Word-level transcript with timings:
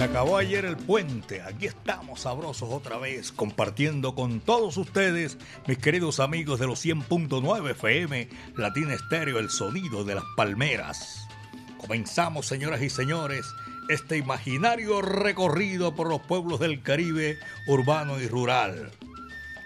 Se 0.00 0.04
acabó 0.04 0.38
ayer 0.38 0.64
el 0.64 0.78
puente. 0.78 1.42
Aquí 1.42 1.66
estamos 1.66 2.20
sabrosos 2.20 2.70
otra 2.72 2.96
vez, 2.96 3.32
compartiendo 3.32 4.14
con 4.14 4.40
todos 4.40 4.78
ustedes, 4.78 5.36
mis 5.66 5.76
queridos 5.76 6.20
amigos 6.20 6.58
de 6.58 6.66
los 6.66 6.82
100.9 6.82 7.72
FM, 7.72 8.30
Latina 8.56 8.94
Estéreo, 8.94 9.38
el 9.38 9.50
sonido 9.50 10.02
de 10.04 10.14
las 10.14 10.24
palmeras. 10.38 11.28
Comenzamos, 11.76 12.46
señoras 12.46 12.80
y 12.80 12.88
señores, 12.88 13.44
este 13.90 14.16
imaginario 14.16 15.02
recorrido 15.02 15.94
por 15.94 16.08
los 16.08 16.22
pueblos 16.22 16.60
del 16.60 16.80
Caribe, 16.80 17.38
urbano 17.66 18.18
y 18.18 18.26
rural. 18.26 18.92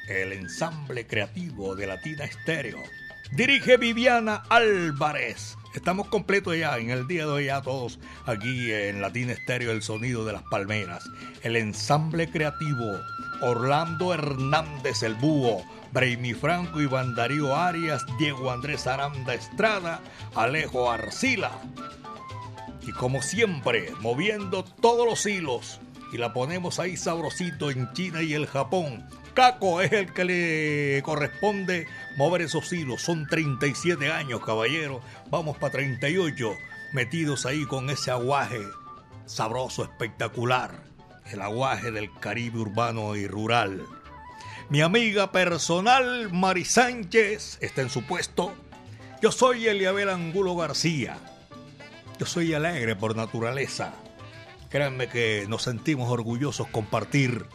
El 0.09 0.33
ensamble 0.33 1.06
creativo 1.06 1.77
de 1.77 1.87
Latina 1.87 2.25
Estéreo. 2.25 2.83
Dirige 3.37 3.77
Viviana 3.77 4.42
Álvarez. 4.48 5.56
Estamos 5.74 6.06
completos 6.06 6.56
ya 6.56 6.78
en 6.78 6.91
el 6.91 7.09
día 7.09 7.27
de 7.27 7.33
hoy, 7.33 7.44
ya 7.47 7.61
todos 7.61 7.98
aquí 8.27 8.70
en 8.70 9.00
Latina 9.00 9.33
Estéreo, 9.33 9.72
el 9.72 9.83
sonido 9.83 10.25
de 10.25 10.33
las 10.33 10.44
palmeras. 10.44 11.05
El 11.42 11.56
ensamble 11.56 12.31
creativo, 12.31 13.00
Orlando 13.41 14.14
Hernández 14.14 15.03
el 15.03 15.14
Búho, 15.16 15.64
Brainy 15.92 16.33
Franco, 16.33 16.81
y 16.81 16.86
Darío 17.16 17.56
Arias, 17.56 18.05
Diego 18.20 18.53
Andrés 18.53 18.86
Aranda 18.86 19.34
Estrada, 19.34 20.00
Alejo 20.36 20.92
Arcila. 20.92 21.50
Y 22.86 22.92
como 22.92 23.20
siempre, 23.20 23.92
moviendo 24.00 24.62
todos 24.62 25.05
los 25.05 25.27
hilos 25.27 25.81
y 26.12 26.19
la 26.19 26.33
ponemos 26.33 26.78
ahí 26.78 26.97
sabrosito 26.97 27.72
en 27.72 27.92
China 27.94 28.22
y 28.22 28.34
el 28.34 28.47
Japón 28.47 29.05
Caco 29.35 29.81
es 29.81 29.93
el 29.93 30.13
que 30.13 30.25
le 30.25 31.03
corresponde 31.03 31.87
mover 32.17 32.43
esos 32.43 32.73
hilos. 32.73 33.03
Son 33.03 33.27
37 33.27 34.13
años, 34.13 34.41
caballero. 34.45 35.01
Vamos 35.31 35.59
para 35.59 35.73
38, 35.73 36.53
metidos 36.93 37.45
ahí 37.45 37.65
con 37.67 37.91
ese 37.91 38.12
aguaje 38.12 38.61
sabroso, 39.27 39.83
espectacular. 39.83 40.85
El 41.31 41.41
aguaje 41.41 41.91
del 41.91 42.11
Caribe 42.21 42.61
urbano 42.61 43.17
y 43.17 43.27
rural. 43.27 43.83
Mi 44.69 44.83
amiga 44.83 45.33
personal, 45.33 46.31
Mari 46.33 46.65
Sánchez, 46.65 47.59
está 47.61 47.83
en 47.83 47.91
su 47.91 48.05
puesto. 48.05 48.55
Yo 49.21 49.33
soy 49.33 49.67
Eliabel 49.67 50.11
Angulo 50.11 50.55
García. 50.55 51.19
Yo 52.19 52.27
soy 52.27 52.55
alegre 52.55 52.95
por 52.95 53.17
naturaleza. 53.17 53.95
Créanme 54.69 55.09
que 55.09 55.47
nos 55.49 55.62
sentimos 55.62 56.11
orgullosos 56.11 56.69
compartir 56.69 57.47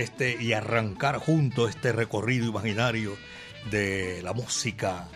este, 0.00 0.36
y 0.40 0.52
arrancar 0.52 1.18
junto 1.18 1.68
este 1.68 1.92
recorrido 1.92 2.46
imaginario 2.46 3.16
de 3.70 4.20
la 4.22 4.32
música 4.32 5.08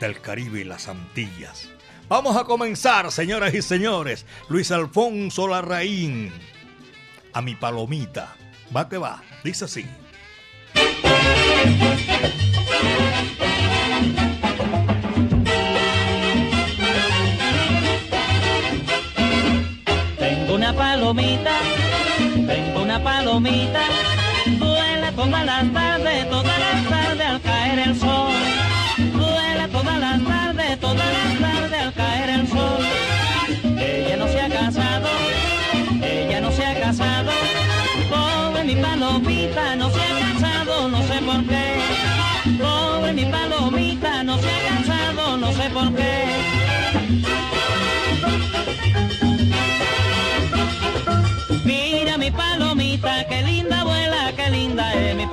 del 0.00 0.20
Caribe 0.20 0.60
y 0.60 0.64
las 0.64 0.88
Antillas. 0.88 1.68
Vamos 2.08 2.36
a 2.36 2.44
comenzar, 2.44 3.10
señoras 3.10 3.54
y 3.54 3.62
señores. 3.62 4.24
Luis 4.48 4.70
Alfonso 4.70 5.48
Larraín. 5.48 6.32
A 7.32 7.42
mi 7.42 7.54
palomita. 7.54 8.34
Va 8.74 8.88
que 8.88 8.98
va. 8.98 9.22
Dice 9.44 9.66
así. 9.66 9.86
Tengo 20.18 20.54
una 20.54 20.74
palomita, 20.74 21.58
tengo 22.46 22.82
una 22.82 23.02
palomita 23.02 24.07
todas 25.18 25.44
las 25.44 25.72
tardes, 25.72 26.30
todas 26.30 26.58
las 26.60 26.88
tardes 26.88 27.26
al 27.26 27.40
caer 27.40 27.78
el 27.88 27.98
sol. 27.98 28.32
Duela 29.14 29.66
todas 29.68 29.98
las 29.98 30.24
tardes, 30.24 30.78
todas 30.78 31.08
las 31.18 31.30
tardes 31.40 31.80
al 31.86 31.92
caer 31.92 32.30
el 32.30 32.46
sol. 32.46 32.84
Ella 33.80 34.16
no 34.16 34.28
se 34.28 34.40
ha 34.40 34.48
casado, 34.48 35.08
ella 36.02 36.40
no 36.40 36.52
se 36.52 36.64
ha 36.64 36.80
casado. 36.80 37.32
Pobre 38.08 38.62
mi 38.62 38.76
palomita, 38.76 39.74
no 39.74 39.90
se 39.90 40.00
ha 40.00 40.12
casado, 40.20 40.88
no 40.88 41.02
sé 41.02 41.18
por 41.28 41.40
qué. 41.50 41.66
Pobre 42.62 43.12
mi 43.12 43.24
palomita, 43.24 44.22
no 44.22 44.38
se 44.38 44.48
ha 44.48 44.60
casado, 44.68 45.36
no 45.36 45.52
sé 45.52 45.70
por 45.70 45.94
qué. 45.96 46.27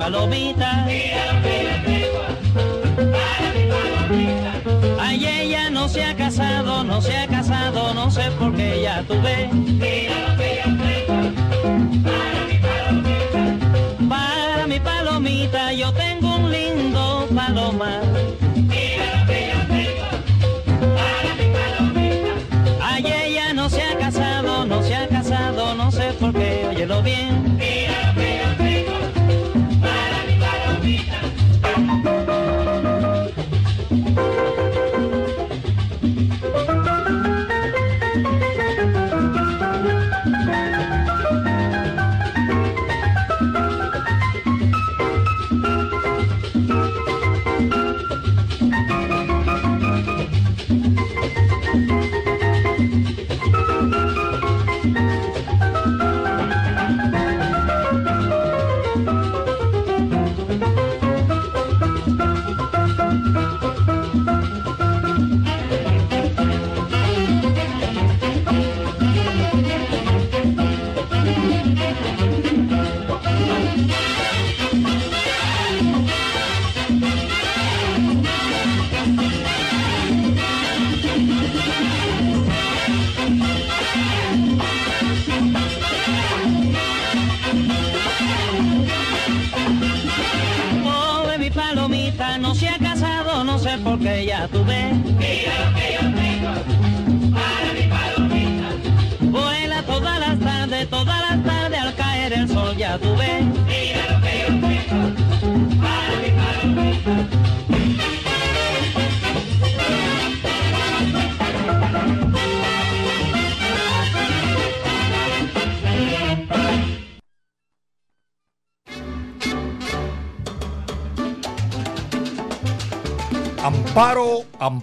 Palomita. 0.06 0.86
Ay, 5.00 5.26
ella 5.26 5.70
no 5.70 5.88
se 5.88 6.04
ha 6.04 6.14
casado, 6.16 6.84
no 6.84 7.00
se 7.00 7.16
ha 7.16 7.26
casado, 7.26 7.94
no 7.94 8.10
sé 8.10 8.30
por 8.38 8.54
qué 8.54 8.82
ya 8.82 9.02
tuve. 9.02 9.48
para 12.04 12.44
mi 12.46 12.58
palomita. 12.58 14.08
Para 14.08 14.66
mi 14.66 14.80
palomita 14.80 15.72
yo 15.72 15.92
tengo 15.92 16.36
un 16.36 16.52
lindo 16.52 17.28
paloma. 17.34 18.00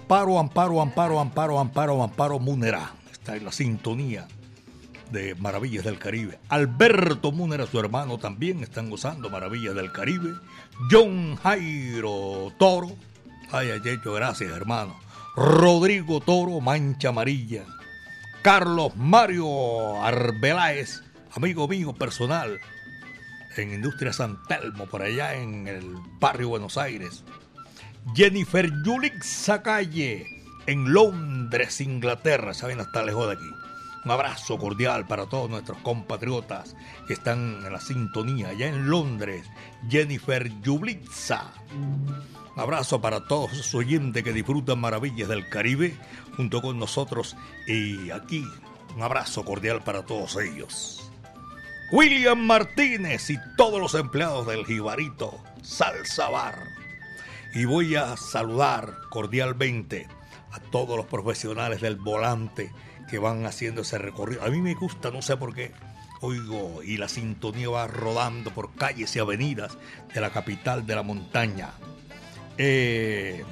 Amparo, 0.04 0.38
Amparo, 0.38 0.82
Amparo, 0.82 1.18
Amparo, 1.18 1.60
Amparo, 1.60 2.02
Amparo, 2.02 2.38
Munera. 2.38 2.92
Está 3.10 3.36
en 3.36 3.46
la 3.46 3.52
sintonía 3.52 4.28
de 5.10 5.34
Maravillas 5.36 5.82
del 5.82 5.98
Caribe. 5.98 6.38
Alberto 6.50 7.32
Munera, 7.32 7.66
su 7.66 7.80
hermano, 7.80 8.18
también 8.18 8.62
están 8.62 8.90
gozando 8.90 9.30
Maravillas 9.30 9.74
del 9.74 9.92
Caribe. 9.92 10.28
John 10.90 11.36
Jairo 11.36 12.52
Toro. 12.58 12.88
Ay, 13.50 13.70
ay, 13.70 13.80
hecho, 13.86 14.12
gracias, 14.12 14.52
hermano. 14.52 14.94
Rodrigo 15.36 16.20
Toro, 16.20 16.60
Mancha 16.60 17.08
Amarilla. 17.08 17.64
Carlos 18.42 18.94
Mario 18.96 20.02
Arbeláez, 20.02 21.02
amigo 21.34 21.66
mío 21.66 21.94
personal, 21.94 22.60
en 23.56 23.72
Industria 23.72 24.12
San 24.12 24.42
Telmo, 24.48 24.84
por 24.84 25.00
allá 25.00 25.34
en 25.34 25.66
el 25.66 25.94
barrio 26.20 26.50
Buenos 26.50 26.76
Aires. 26.76 27.24
Jennifer 28.12 28.70
Julik 28.84 29.22
Sacalle, 29.22 30.26
en 30.66 30.92
Londres, 30.92 31.80
Inglaterra, 31.80 32.54
saben, 32.54 32.80
hasta 32.80 33.02
lejos 33.02 33.26
de 33.26 33.34
aquí. 33.34 33.50
Un 34.04 34.10
abrazo 34.10 34.58
cordial 34.58 35.06
para 35.06 35.26
todos 35.26 35.48
nuestros 35.48 35.78
compatriotas 35.78 36.76
que 37.06 37.14
están 37.14 37.64
en 37.64 37.72
la 37.72 37.80
sintonía 37.80 38.50
allá 38.50 38.68
en 38.68 38.88
Londres. 38.88 39.46
Jennifer 39.88 40.50
Jublitza. 40.62 41.52
Un 41.72 42.60
abrazo 42.60 43.00
para 43.00 43.26
todos 43.26 43.52
esos 43.52 43.74
oyentes 43.74 44.22
que 44.22 44.32
disfrutan 44.32 44.78
maravillas 44.78 45.28
del 45.28 45.48
Caribe 45.48 45.96
junto 46.36 46.60
con 46.60 46.78
nosotros. 46.78 47.34
Y 47.66 48.10
aquí, 48.10 48.46
un 48.94 49.02
abrazo 49.02 49.44
cordial 49.44 49.82
para 49.82 50.04
todos 50.04 50.36
ellos. 50.36 51.10
William 51.90 52.38
Martínez 52.38 53.30
y 53.30 53.38
todos 53.56 53.80
los 53.80 53.94
empleados 53.94 54.46
del 54.46 54.66
Jibarito 54.66 55.42
Salsa 55.62 56.28
Bar. 56.28 56.83
Y 57.54 57.64
voy 57.66 57.94
a 57.94 58.16
saludar 58.16 58.98
cordialmente 59.10 60.08
a 60.50 60.58
todos 60.58 60.96
los 60.96 61.06
profesionales 61.06 61.80
del 61.80 61.96
volante 61.96 62.72
que 63.08 63.18
van 63.18 63.46
haciendo 63.46 63.82
ese 63.82 63.98
recorrido. 63.98 64.42
A 64.42 64.50
mí 64.50 64.60
me 64.60 64.74
gusta, 64.74 65.10
no 65.10 65.22
sé 65.22 65.36
por 65.36 65.54
qué, 65.54 65.72
oigo 66.20 66.82
y 66.82 66.96
la 66.96 67.08
sintonía 67.08 67.68
va 67.68 67.86
rodando 67.86 68.50
por 68.50 68.74
calles 68.74 69.14
y 69.14 69.18
avenidas 69.18 69.76
de 70.12 70.20
la 70.20 70.30
capital 70.30 70.86
de 70.86 70.94
la 70.94 71.02
montaña. 71.02 71.70
Eh, 72.58 73.44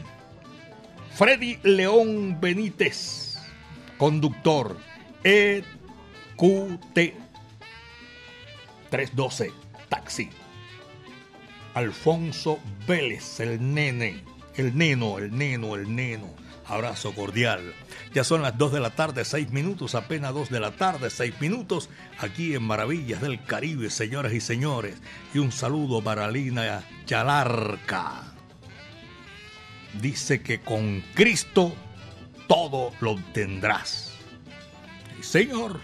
Freddy 1.15 1.59
León 1.63 2.41
Benítez, 2.41 3.39
conductor, 3.99 4.79
EQT 5.23 5.65
312, 8.91 9.53
taxi. 9.89 10.31
Alfonso 11.75 12.59
Vélez, 12.87 13.41
el 13.41 13.75
nene, 13.75 14.25
el 14.57 14.77
neno, 14.77 15.19
el 15.19 15.37
neno, 15.37 15.75
el 15.75 15.95
neno. 15.95 16.29
Abrazo 16.67 17.15
cordial. 17.15 17.75
Ya 18.15 18.25
son 18.25 18.43
las 18.43 18.57
2 18.57 18.73
de 18.73 18.81
la 18.81 18.91
tarde, 18.91 19.25
6 19.25 19.51
minutos, 19.51 19.95
apenas 19.95 20.33
2 20.33 20.51
de 20.51 20.61
la 20.61 20.71
tarde, 20.73 21.11
6 21.11 21.41
minutos, 21.41 21.91
aquí 22.19 22.55
en 22.55 22.63
Maravillas 22.63 23.21
del 23.21 23.43
Caribe, 23.45 23.91
señoras 23.91 24.33
y 24.33 24.41
señores. 24.41 24.97
Y 25.35 25.39
un 25.39 25.51
saludo 25.51 26.03
para 26.03 26.31
Lina 26.31 26.85
Chalarca. 27.05 28.23
Dice 30.01 30.41
que 30.43 30.61
con 30.61 31.03
Cristo 31.15 31.75
todo 32.49 32.93
lo 33.01 33.17
tendrás. 33.33 34.13
señor, 35.21 35.81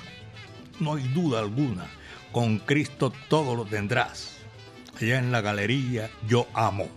no 0.80 0.94
hay 0.94 1.08
duda 1.08 1.40
alguna, 1.40 1.86
con 2.32 2.58
Cristo 2.58 3.12
todo 3.28 3.54
lo 3.54 3.64
tendrás. 3.64 4.37
Allá 5.00 5.18
en 5.18 5.30
la 5.32 5.40
galería 5.40 6.10
yo 6.28 6.46
amo. 6.54 6.88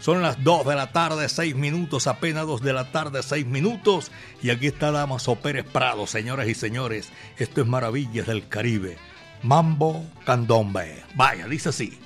Son 0.00 0.22
las 0.22 0.44
2 0.44 0.66
de 0.66 0.76
la 0.76 0.92
tarde, 0.92 1.28
6 1.28 1.56
minutos, 1.56 2.06
apenas 2.06 2.46
2 2.46 2.62
de 2.62 2.72
la 2.72 2.92
tarde, 2.92 3.22
6 3.22 3.46
minutos. 3.46 4.12
Y 4.42 4.50
aquí 4.50 4.68
está 4.68 4.92
Damaso 4.92 5.36
Pérez 5.36 5.64
Prado, 5.64 6.06
señoras 6.06 6.46
y 6.48 6.54
señores. 6.54 7.08
Esto 7.38 7.62
es 7.62 7.66
Maravillas 7.66 8.26
del 8.26 8.46
Caribe. 8.46 8.98
Mambo 9.42 10.04
Candombe. 10.24 11.02
Vaya, 11.14 11.48
dice 11.48 11.70
así. 11.70 11.98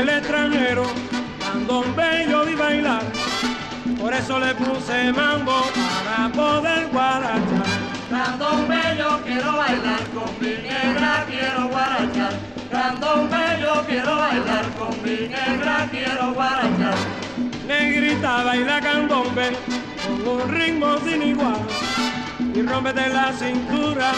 El 0.00 0.08
extranjero, 0.08 0.84
candombe 1.38 2.26
yo 2.28 2.44
vi 2.44 2.54
bailar, 2.54 3.02
por 4.00 4.12
eso 4.12 4.38
le 4.38 4.54
puse 4.54 5.12
mambo 5.12 5.62
para 6.04 6.28
poder 6.32 6.88
guarachar. 6.88 7.66
Candombe 8.10 8.80
yo 8.98 9.20
quiero 9.24 9.56
bailar 9.56 10.00
con 10.14 10.30
mi 10.40 10.54
negra, 10.68 11.24
quiero 11.28 11.68
guarachar. 11.68 12.32
Candombe 12.70 13.60
yo 13.60 13.84
quiero 13.86 14.16
bailar 14.16 14.64
con 14.78 15.02
mi 15.02 15.28
negra, 15.28 15.88
quiero 15.90 16.32
guarachar. 16.34 16.94
Negrita 17.66 18.44
baila 18.44 18.80
candombe 18.80 19.56
con 20.06 20.28
un 20.28 20.48
ritmo 20.48 20.98
sin 20.98 21.22
igual 21.22 21.60
y 22.54 22.62
rómpete 22.62 23.08
la 23.08 23.32
cintura 23.32 24.12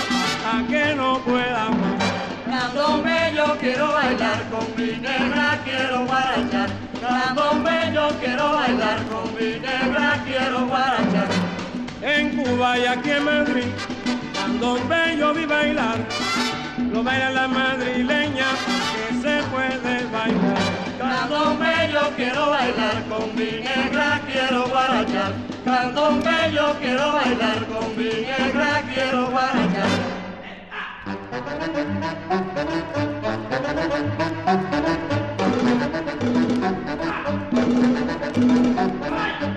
a 0.44 0.66
que 0.68 0.94
no 0.94 1.18
pueda 1.20 1.70
más. 1.70 2.26
Candombe 2.46 3.32
yo 3.34 3.56
quiero 3.58 3.92
bailar 3.92 4.42
con 4.50 4.66
mi 4.76 4.92
negra, 4.98 5.58
quiero 5.64 6.06
guarachar. 6.06 6.70
Candombe 7.00 7.92
yo 7.94 8.08
quiero 8.20 8.52
bailar 8.52 8.98
con 9.04 9.34
mi 9.34 9.58
negra, 9.58 10.22
quiero 10.24 10.66
guarachar. 10.66 11.28
En 12.02 12.36
Cuba 12.36 12.78
y 12.78 12.86
aquí 12.86 13.10
en 13.10 13.24
Madrid, 13.24 13.70
candombe 14.34 15.16
yo 15.18 15.34
vi 15.34 15.44
bailar. 15.44 15.98
Lo 16.92 17.02
baila 17.02 17.30
la 17.30 17.48
madrileña 17.48 18.46
que 18.92 19.14
se 19.20 19.42
puede 19.48 20.04
bailar. 20.06 20.86
Candombe 20.98 21.90
yo 21.92 22.10
quiero 22.16 22.50
bailar 22.50 23.02
con 23.08 23.34
mi 23.34 23.50
negra, 23.60 24.20
quiero 24.30 24.66
guarachar. 24.68 25.32
Candombe 25.64 26.52
yo 26.54 26.74
quiero 26.80 27.12
bailar 27.12 27.66
con 27.66 27.96
mi 27.96 28.04
negra, 28.04 28.82
quiero 28.94 29.30
guarachar. 29.30 29.75
Come 31.46 31.62
on! 39.14 39.55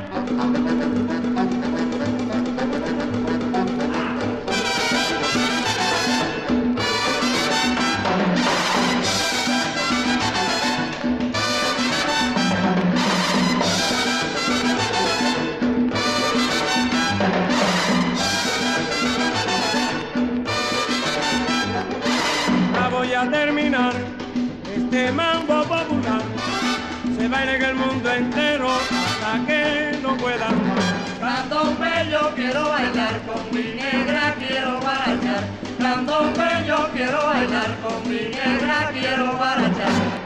Candombe 35.80 36.66
yo 36.68 36.90
quiero 36.94 37.26
bailar 37.26 37.78
con 37.82 38.10
mi 38.10 38.20
negra, 38.20 38.92
quiero 38.92 39.38
barachar. 39.38 40.20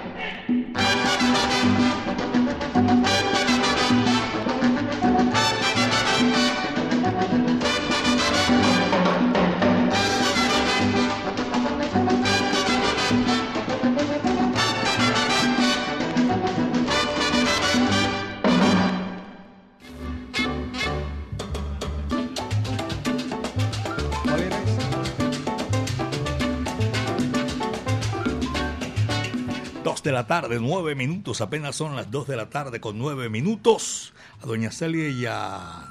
La 30.13 30.27
tarde, 30.27 30.59
nueve 30.61 30.95
minutos, 30.95 31.41
apenas 31.41 31.75
son 31.75 31.95
las 31.95 32.09
dos 32.11 32.27
de 32.27 32.35
la 32.35 32.49
tarde 32.49 32.79
con 32.79 32.97
nueve 32.97 33.29
minutos. 33.29 34.13
A 34.41 34.45
doña 34.45 34.71
Celia 34.71 35.09
y 35.09 35.25
a 35.25 35.89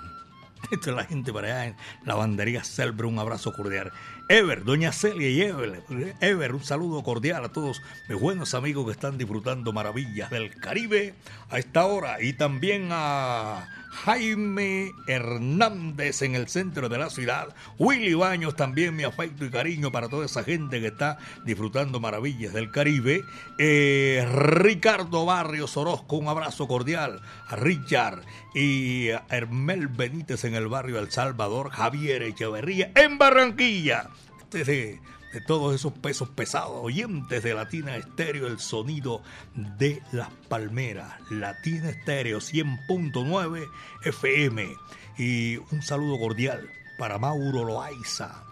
Esto 0.71 0.91
es 0.91 0.97
la 0.97 1.05
gente 1.05 1.33
para 1.33 1.49
allá 1.49 1.67
en 1.67 1.77
la 2.05 2.15
bandería 2.15 2.65
Selbre, 2.65 3.07
un 3.07 3.19
abrazo 3.19 3.53
cordial. 3.53 3.93
Ever, 4.29 4.65
doña 4.65 4.93
Celia 4.93 5.29
y 5.29 5.43
Ever, 5.43 6.55
un 6.55 6.65
saludo 6.65 7.03
cordial 7.03 7.45
a 7.45 7.53
todos 7.53 7.83
mis 8.09 8.19
buenos 8.19 8.55
amigos 8.55 8.87
que 8.87 8.93
están 8.93 9.19
disfrutando 9.19 9.73
maravillas 9.73 10.31
del 10.31 10.55
Caribe 10.55 11.15
a 11.51 11.59
esta 11.59 11.87
hora 11.87 12.23
y 12.23 12.33
también 12.33 12.89
a 12.91 13.69
Jaime 13.93 14.93
Hernández 15.07 16.23
en 16.23 16.35
el 16.35 16.49
centro 16.49 16.89
de 16.89 16.99
la 16.99 17.11
ciudad. 17.11 17.55
Willy 17.79 18.15
Baños 18.15 18.57
también 18.57 18.97
mi 18.97 19.05
afecto 19.05 19.45
y 19.45 19.51
cariño 19.51 19.93
para 19.93 20.09
toda 20.09 20.27
esa 20.27 20.43
gente 20.43 20.81
que 20.81 20.89
está 20.89 21.19
disfrutando 21.45 22.01
maravillas 22.01 22.53
del 22.53 22.71
Caribe. 22.71 23.25
Eh, 23.59 24.27
Ricardo 24.33 25.27
Barrios 25.27 25.77
Orozco, 25.77 26.17
un 26.17 26.29
abrazo 26.29 26.67
cordial 26.67 27.21
a 27.49 27.57
Richard 27.57 28.23
y 28.55 29.11
a 29.11 29.25
Hermel 29.29 29.89
Benítez 29.89 30.45
en 30.45 30.55
el 30.55 30.69
barrio 30.69 30.99
El 30.99 31.11
Salvador. 31.11 31.71
Javier 31.71 32.23
Echeverría 32.23 32.93
en 32.95 33.19
Barranquilla. 33.19 34.09
Este 34.41 35.01
de 35.33 35.41
todos 35.41 35.75
esos 35.75 35.93
pesos 35.93 36.29
pesados, 36.29 36.79
oyentes 36.83 37.43
de 37.43 37.55
Latina 37.55 37.97
Estéreo, 37.97 38.47
el 38.47 38.59
sonido 38.59 39.23
de 39.55 40.03
las 40.13 40.29
palmeras. 40.49 41.15
Latina 41.31 41.89
Estéreo 41.89 42.39
100.9 42.39 43.69
FM. 44.05 44.77
Y 45.19 45.57
un 45.57 45.83
saludo 45.83 46.19
cordial 46.19 46.69
para 46.99 47.19
Mauro 47.19 47.65
Loaiza 47.65 48.45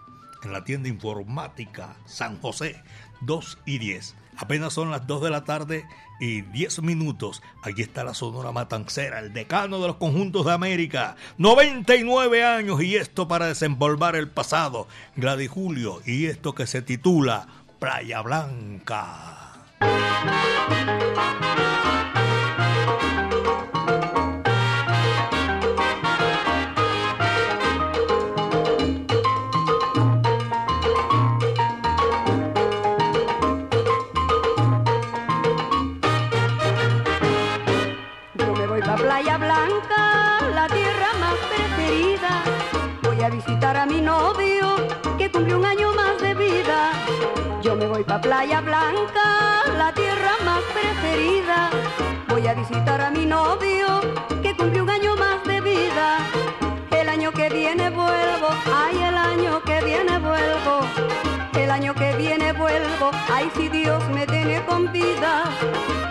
en 0.43 0.51
la 0.51 0.63
tienda 0.63 0.89
informática 0.89 1.95
San 2.05 2.39
José 2.39 2.81
2 3.21 3.59
y 3.65 3.77
10. 3.77 4.15
Apenas 4.37 4.73
son 4.73 4.89
las 4.89 5.05
2 5.05 5.21
de 5.21 5.29
la 5.29 5.43
tarde 5.43 5.85
y 6.21 6.41
10 6.43 6.83
minutos. 6.83 7.41
Aquí 7.63 7.81
está 7.81 8.05
la 8.05 8.13
Sonora 8.13 8.53
Matancera, 8.53 9.19
el 9.19 9.33
decano 9.33 9.81
de 9.81 9.87
los 9.87 9.97
conjuntos 9.97 10.45
de 10.45 10.53
América. 10.53 11.17
99 11.39 12.45
años 12.45 12.81
y 12.81 12.95
esto 12.95 13.27
para 13.27 13.47
desenvolver 13.47 14.15
el 14.15 14.29
pasado. 14.29 14.87
Gladys 15.17 15.49
Julio 15.49 16.01
y 16.05 16.27
esto 16.27 16.53
que 16.53 16.67
se 16.67 16.83
titula 16.83 17.47
Playa 17.79 18.21
Blanca. 18.21 19.41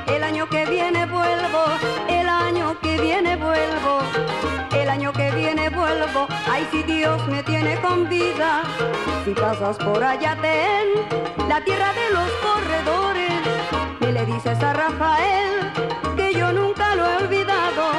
El 0.06 0.24
año 0.24 0.48
que 0.48 0.66
viene 0.66 1.06
vuelvo, 1.06 1.64
el 2.08 2.28
año 2.28 2.80
que 2.80 2.98
viene 2.98 3.36
vuelvo 3.36 4.00
año 4.90 5.12
que 5.12 5.30
viene 5.30 5.70
vuelvo, 5.70 6.26
ay 6.50 6.66
si 6.70 6.82
Dios 6.82 7.26
me 7.28 7.42
tiene 7.44 7.80
con 7.80 8.08
vida. 8.08 8.62
Si 9.24 9.32
pasas 9.32 9.78
por 9.78 10.02
allá 10.02 10.36
ten 10.42 11.48
la 11.48 11.62
tierra 11.64 11.92
de 11.92 12.10
los 12.12 12.30
corredores, 12.42 13.32
me 14.00 14.12
le 14.12 14.26
dices 14.26 14.60
a 14.62 14.72
Rafael 14.72 15.72
que 16.16 16.34
yo 16.34 16.52
nunca 16.52 16.96
lo 16.96 17.06
he 17.06 17.16
olvidado. 17.24 17.92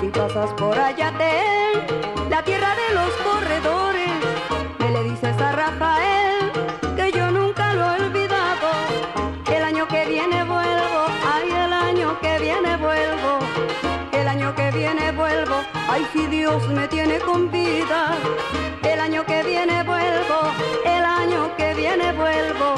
Si 0.00 0.06
pasas 0.08 0.50
por 0.54 0.78
allá 0.78 1.12
ten 1.18 2.30
la 2.30 2.42
tierra 2.44 2.74
de 2.76 2.94
los 2.94 3.10
corredores, 3.28 3.97
Dios 16.48 16.66
me 16.68 16.88
tiene 16.88 17.18
con 17.18 17.50
vida, 17.50 18.16
el 18.82 19.00
año 19.00 19.22
que 19.26 19.42
viene 19.42 19.82
vuelvo, 19.82 20.40
el 20.82 21.04
año 21.04 21.54
que 21.58 21.74
viene 21.74 22.10
vuelvo, 22.12 22.76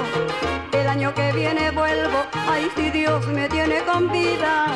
el 0.73 0.89
año 0.89 1.15
que 1.15 1.31
viene 1.31 1.71
vuelvo. 1.71 2.25
Ay, 2.49 2.69
si 2.75 2.91
Dios 2.91 3.25
me 3.29 3.49
tiene 3.49 3.81
con 3.85 4.11
vida. 4.11 4.67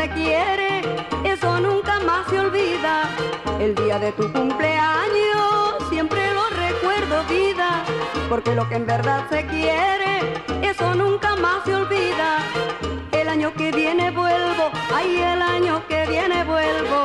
Se 0.00 0.08
quiere, 0.10 0.80
eso 1.24 1.60
nunca 1.60 2.00
más 2.00 2.26
se 2.30 2.40
olvida. 2.40 3.02
El 3.58 3.74
día 3.74 3.98
de 3.98 4.12
tu 4.12 4.32
cumpleaños 4.32 5.74
siempre 5.90 6.22
lo 6.32 6.44
recuerdo 6.48 7.22
vida, 7.28 7.84
porque 8.30 8.54
lo 8.54 8.66
que 8.66 8.76
en 8.76 8.86
verdad 8.86 9.26
se 9.28 9.44
quiere, 9.44 10.12
eso 10.62 10.94
nunca 10.94 11.36
más 11.36 11.64
se 11.66 11.74
olvida. 11.74 12.38
El 13.12 13.28
año 13.28 13.52
que 13.52 13.72
viene 13.72 14.10
vuelvo, 14.10 14.70
ay 14.94 15.20
el 15.20 15.42
año 15.42 15.82
que 15.86 16.06
viene 16.06 16.44
vuelvo, 16.44 17.00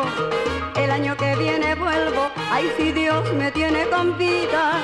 el 0.78 0.90
año 0.90 1.18
que 1.18 1.36
viene 1.36 1.76
vuelvo, 1.76 2.30
ay 2.50 2.72
si 2.78 2.94
Dios 2.94 3.34
me 3.34 3.52
tiene 3.52 3.88
con 3.88 4.18
vida. 4.18 4.80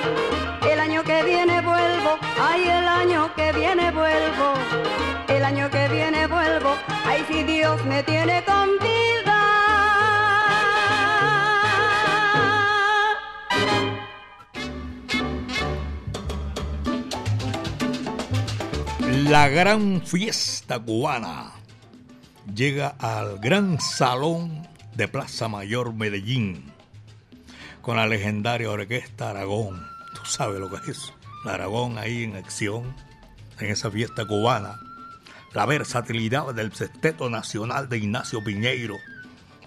El 0.70 0.80
año 0.82 1.02
que 1.04 1.24
viene 1.24 1.62
vuelvo, 1.62 2.18
ay 2.42 2.64
el 2.64 2.88
año 2.88 3.34
que 3.36 3.54
viene 3.54 3.90
vuelvo, 3.92 4.48
el 5.30 5.46
año 5.46 5.70
que 5.70 5.88
viene 5.88 6.21
Dios 7.62 7.86
me 7.86 8.02
tiene 8.02 8.44
con 8.44 8.70
vida. 8.80 9.40
La 19.30 19.48
gran 19.50 20.02
fiesta 20.02 20.80
cubana 20.80 21.52
llega 22.52 22.96
al 22.98 23.38
gran 23.38 23.80
salón 23.80 24.68
de 24.96 25.08
Plaza 25.08 25.48
Mayor 25.48 25.94
Medellín 25.94 26.74
con 27.84 27.98
la 27.98 28.08
legendaria 28.08 28.72
orquesta 28.72 29.30
Aragón. 29.30 29.86
Tú 30.16 30.26
sabes 30.26 30.60
lo 30.60 30.68
que 30.72 30.90
es. 30.90 31.14
La 31.46 31.54
Aragón 31.54 32.00
ahí 32.00 32.24
en 32.24 32.38
acción 32.38 32.96
en 33.60 33.70
esa 33.70 33.92
fiesta 33.92 34.26
cubana 34.26 34.80
la 35.54 35.66
versatilidad 35.66 36.54
del 36.54 36.74
Sexteto 36.74 37.30
Nacional 37.30 37.90
de 37.90 37.98
Ignacio 37.98 38.44
Piñeiro, 38.44 38.98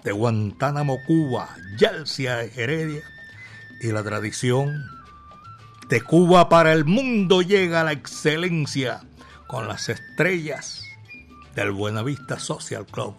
de 0.03 0.11
Guantánamo, 0.11 1.03
Cuba, 1.05 1.49
Yalcia 1.77 2.41
Heredia 2.41 3.03
y 3.81 3.91
la 3.91 4.03
tradición 4.03 4.89
de 5.89 6.01
Cuba 6.01 6.49
para 6.49 6.73
el 6.73 6.85
mundo 6.85 7.41
llega 7.41 7.81
a 7.81 7.83
la 7.83 7.91
excelencia 7.91 9.01
con 9.47 9.67
las 9.67 9.89
estrellas 9.89 10.83
del 11.55 11.71
Buenavista 11.71 12.39
Social 12.39 12.85
Club. 12.87 13.15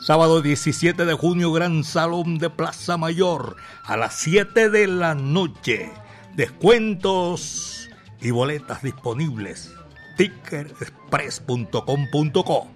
Sábado 0.00 0.40
17 0.40 1.04
de 1.04 1.14
junio, 1.14 1.52
Gran 1.52 1.84
Salón 1.84 2.38
de 2.38 2.50
Plaza 2.50 2.96
Mayor, 2.96 3.56
a 3.84 3.96
las 3.96 4.14
7 4.16 4.70
de 4.70 4.88
la 4.88 5.14
noche. 5.14 5.92
Descuentos 6.34 7.88
y 8.20 8.30
boletas 8.30 8.82
disponibles 8.82 9.72
tickerexpress.com.co. 10.16 12.68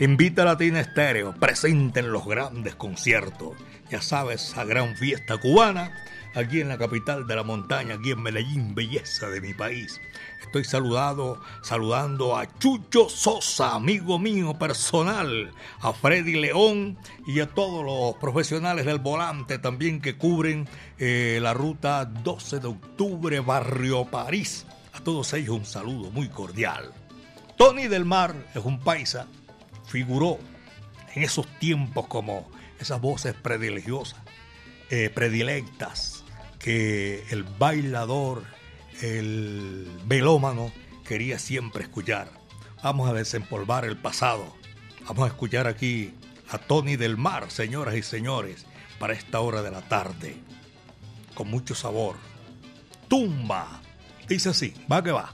Invita 0.00 0.42
a 0.42 0.46
Latina 0.46 0.80
Estéreo, 0.80 1.34
presente 1.34 2.00
en 2.00 2.10
los 2.10 2.26
grandes 2.26 2.74
conciertos. 2.74 3.52
Ya 3.90 4.02
sabes, 4.02 4.50
esa 4.50 4.64
gran 4.64 4.96
fiesta 4.96 5.38
cubana 5.38 5.92
aquí 6.34 6.60
en 6.60 6.68
la 6.68 6.78
capital 6.78 7.26
de 7.26 7.36
la 7.36 7.42
montaña, 7.42 7.94
aquí 7.94 8.10
en 8.10 8.22
Medellín, 8.22 8.74
belleza 8.74 9.28
de 9.28 9.40
mi 9.40 9.54
país. 9.54 10.00
Estoy 10.42 10.64
saludado, 10.64 11.40
saludando 11.62 12.36
a 12.36 12.58
Chucho 12.58 13.08
Sosa, 13.08 13.74
amigo 13.74 14.18
mío 14.18 14.58
personal, 14.58 15.52
a 15.80 15.92
Freddy 15.92 16.34
León 16.34 16.98
y 17.26 17.40
a 17.40 17.46
todos 17.46 17.84
los 17.84 18.16
profesionales 18.16 18.86
del 18.86 18.98
volante 18.98 19.58
también 19.58 20.00
que 20.00 20.16
cubren 20.16 20.68
eh, 20.98 21.38
la 21.40 21.54
ruta 21.54 22.04
12 22.04 22.60
de 22.60 22.68
octubre, 22.68 23.40
Barrio 23.40 24.04
París. 24.04 24.66
A 24.94 25.00
todos 25.00 25.32
ellos 25.34 25.56
un 25.56 25.66
saludo 25.66 26.10
muy 26.10 26.28
cordial. 26.28 26.92
Tony 27.56 27.88
del 27.88 28.04
Mar 28.04 28.34
es 28.54 28.64
un 28.64 28.80
paisa, 28.80 29.26
figuró 29.86 30.38
en 31.14 31.24
esos 31.24 31.46
tiempos 31.58 32.06
como 32.06 32.50
esas 32.78 33.00
voces 33.00 33.34
predilegiosas, 33.34 34.20
eh, 34.90 35.10
predilectas, 35.10 36.24
que 36.58 37.24
el 37.30 37.42
bailador, 37.42 38.44
el 39.02 39.88
melómano 40.06 40.72
quería 41.06 41.38
siempre 41.38 41.82
escuchar. 41.82 42.30
Vamos 42.82 43.10
a 43.10 43.14
desempolvar 43.14 43.84
el 43.84 43.96
pasado. 43.96 44.54
Vamos 45.06 45.24
a 45.24 45.28
escuchar 45.28 45.66
aquí 45.66 46.14
a 46.50 46.58
Tony 46.58 46.96
del 46.96 47.16
Mar, 47.16 47.50
señoras 47.50 47.96
y 47.96 48.02
señores, 48.02 48.64
para 48.98 49.12
esta 49.14 49.40
hora 49.40 49.62
de 49.62 49.70
la 49.70 49.82
tarde. 49.82 50.36
Con 51.34 51.50
mucho 51.50 51.74
sabor. 51.74 52.16
Tumba. 53.08 53.83
Dice 54.28 54.48
así, 54.48 54.72
va 54.90 55.02
que 55.02 55.12
va. 55.12 55.32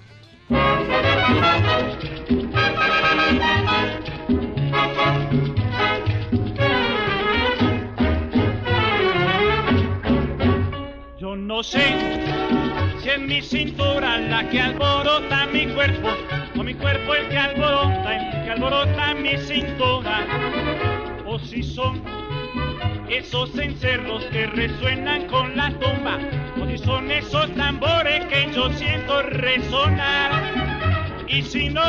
Yo 11.19 11.37
no 11.37 11.63
sé 11.63 11.95
si 13.01 13.09
es 13.09 13.21
mi 13.21 13.41
cintura 13.41 14.19
la 14.19 14.49
que 14.49 14.61
alborota 14.61 15.47
mi 15.47 15.67
cuerpo, 15.69 16.09
o 16.59 16.63
mi 16.65 16.75
cuerpo 16.75 17.15
el 17.15 17.29
que 17.29 17.39
alborota, 17.39 18.17
el 18.17 18.45
que 18.45 18.51
alborota 18.51 19.15
mi 19.15 19.39
cintura, 19.39 20.27
o 21.27 21.39
si 21.39 21.63
son 21.63 22.03
esos 23.11 23.57
encerros 23.59 24.25
que 24.27 24.47
resuenan 24.47 25.27
con 25.27 25.57
la 25.57 25.71
tumba, 25.79 26.19
si 26.69 26.79
son 26.79 27.11
esos 27.11 27.53
tambores 27.55 28.25
que 28.27 28.53
yo 28.53 28.71
siento 28.71 29.23
resonar, 29.23 30.31
y 31.27 31.43
si 31.43 31.69
no, 31.69 31.83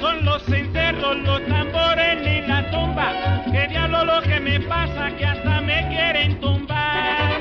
son 0.00 0.24
los 0.24 0.46
encerros, 0.48 1.16
los 1.18 1.42
tambores 1.46 2.20
ni 2.22 2.46
la 2.46 2.70
tumba, 2.70 3.42
que 3.50 3.66
diablo 3.68 4.04
lo 4.04 4.22
que 4.22 4.40
me 4.40 4.60
pasa 4.60 5.10
que 5.16 5.24
hasta 5.24 5.60
me 5.62 5.88
quieren 5.88 6.38
tumbar, 6.38 7.40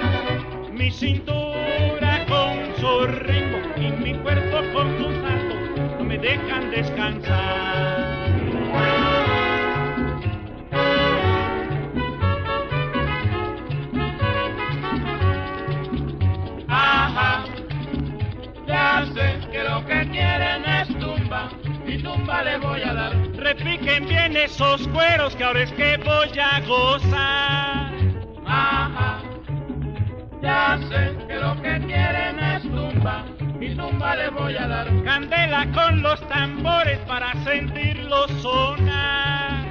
mi 0.71 0.89
cintura 0.89 2.25
con 2.29 2.75
su 2.79 3.05
ritmo 3.07 3.57
y 3.75 3.91
mi 4.01 4.13
cuerpo 4.19 4.57
con 4.73 4.97
sus 4.97 5.13
saltos 5.21 5.97
no 5.97 6.03
me 6.05 6.17
dejan 6.17 6.71
descansar. 6.71 8.12
Ya 19.03 19.13
sé 19.13 19.49
que 19.51 19.63
lo 19.63 19.85
que 19.85 20.09
quieren 20.09 20.65
es 20.65 20.87
tumba 20.99 21.49
y 21.85 22.01
tumba 22.01 22.43
le 22.43 22.57
voy 22.57 22.81
a 22.83 22.93
dar. 22.93 23.13
Repiquen 23.35 24.07
bien 24.07 24.37
esos 24.37 24.87
cueros 24.89 25.35
que 25.35 25.43
ahora 25.43 25.63
es 25.63 25.71
que 25.73 25.97
voy 25.97 26.39
a 26.39 26.59
gozar. 26.61 27.91
Ajá, 28.45 29.21
ya 30.41 30.79
sé 30.89 31.17
que 31.27 31.35
lo 31.35 31.55
que 31.61 31.79
quieren 31.85 32.39
es 32.39 32.63
tumba 32.63 33.25
y 33.59 33.75
tumba 33.75 34.15
le 34.15 34.29
voy 34.29 34.55
a 34.55 34.67
dar. 34.67 35.03
Candela 35.03 35.65
con 35.73 36.01
los 36.01 36.19
tambores 36.29 36.99
para 36.99 37.33
sentirlo 37.43 38.27
sonar. 38.41 39.65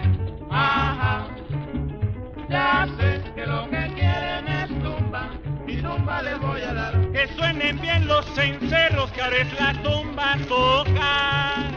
Ajá, 0.50 1.26
ya 2.50 2.86
sé 2.98 3.22
que 3.34 3.46
lo 3.46 3.64
que 3.70 3.92
quieren 3.94 4.48
es 4.48 4.51
Que 7.12 7.28
suenen 7.36 7.80
bien 7.80 8.06
los 8.06 8.24
cencerros 8.34 9.10
que 9.12 9.22
ahora 9.22 9.36
es 9.36 9.60
la 9.60 9.72
tumba 9.82 10.36
tocar. 10.48 11.70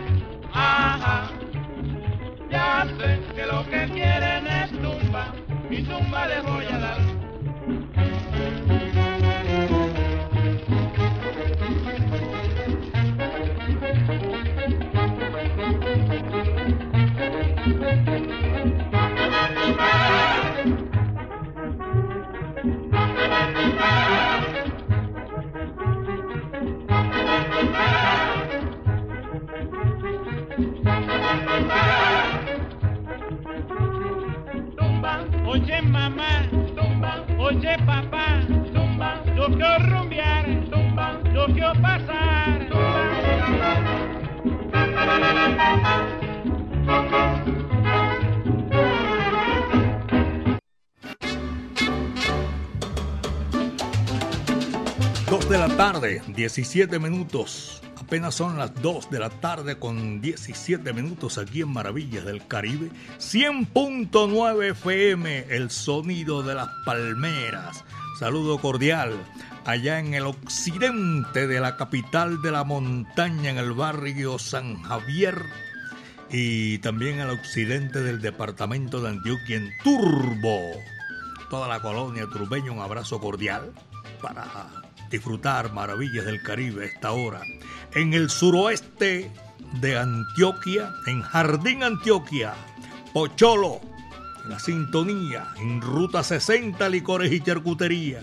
Ajá, 0.54 1.30
ya 2.50 2.88
sé 2.98 3.20
que 3.36 3.46
lo 3.46 3.66
que 3.66 3.90
quieren 3.92 4.48
es 4.48 4.72
tumba 4.72 5.34
y 5.70 5.84
tumba 5.84 6.28
le 6.28 6.42
voy 6.42 6.66
a 6.66 6.78
dar. 6.80 7.15
Oye 35.76 35.82
mamá, 35.82 36.50
tumba, 36.76 37.26
oye 37.38 37.78
papá, 37.86 38.42
tumba, 38.74 39.22
yo 39.36 39.48
quiero 39.48 39.80
rumbear, 39.80 40.46
tumba, 40.70 41.22
yo 41.34 41.46
quiero 41.48 41.74
pasar, 41.82 42.70
Dos 55.30 55.50
de 55.50 55.58
la 55.58 55.68
tarde, 55.76 56.22
17 56.28 57.00
minutos. 57.00 57.82
Apenas 58.06 58.36
son 58.36 58.60
las 58.60 58.72
2 58.84 59.10
de 59.10 59.18
la 59.18 59.32
tarde 59.32 59.80
con 59.80 60.22
17 60.22 60.94
minutos 60.94 61.40
aquí 61.40 61.62
en 61.62 61.70
Maravillas 61.70 62.24
del 62.24 62.46
Caribe. 62.46 62.92
100.9 63.18 64.70
FM, 64.74 65.48
el 65.50 65.72
sonido 65.72 66.44
de 66.44 66.54
las 66.54 66.70
palmeras. 66.86 67.84
Saludo 68.20 68.60
cordial 68.60 69.18
allá 69.66 69.98
en 69.98 70.14
el 70.14 70.28
occidente 70.28 71.48
de 71.48 71.60
la 71.60 71.78
capital 71.78 72.44
de 72.44 72.52
la 72.52 72.64
montaña, 72.64 73.50
en 73.50 73.58
el 73.58 73.72
barrio 73.72 74.38
San 74.38 74.84
Javier. 74.84 75.42
Y 76.30 76.78
también 76.78 77.22
al 77.22 77.32
occidente 77.32 78.04
del 78.04 78.22
departamento 78.22 79.02
de 79.02 79.10
Antioquia, 79.10 79.58
en 79.58 79.72
Turbo. 79.84 80.60
Toda 81.50 81.68
la 81.68 81.82
colonia 81.82 82.28
turbeña, 82.32 82.72
un 82.72 82.82
abrazo 82.82 83.20
cordial 83.20 83.74
para 84.22 84.85
disfrutar 85.16 85.72
maravillas 85.72 86.26
del 86.26 86.42
Caribe 86.42 86.84
a 86.84 86.88
esta 86.88 87.12
hora. 87.12 87.42
En 87.94 88.14
el 88.14 88.30
suroeste 88.30 89.32
de 89.80 89.98
Antioquia, 89.98 90.92
en 91.08 91.22
Jardín 91.22 91.84
Antioquia, 91.84 92.54
Pocholo, 93.14 93.80
en 94.44 94.50
la 94.50 94.60
sintonía, 94.60 95.48
en 95.58 95.82
Ruta 95.82 96.22
60, 96.22 96.90
Licores 96.90 97.32
y 97.32 97.40
Charcutería. 97.40 98.22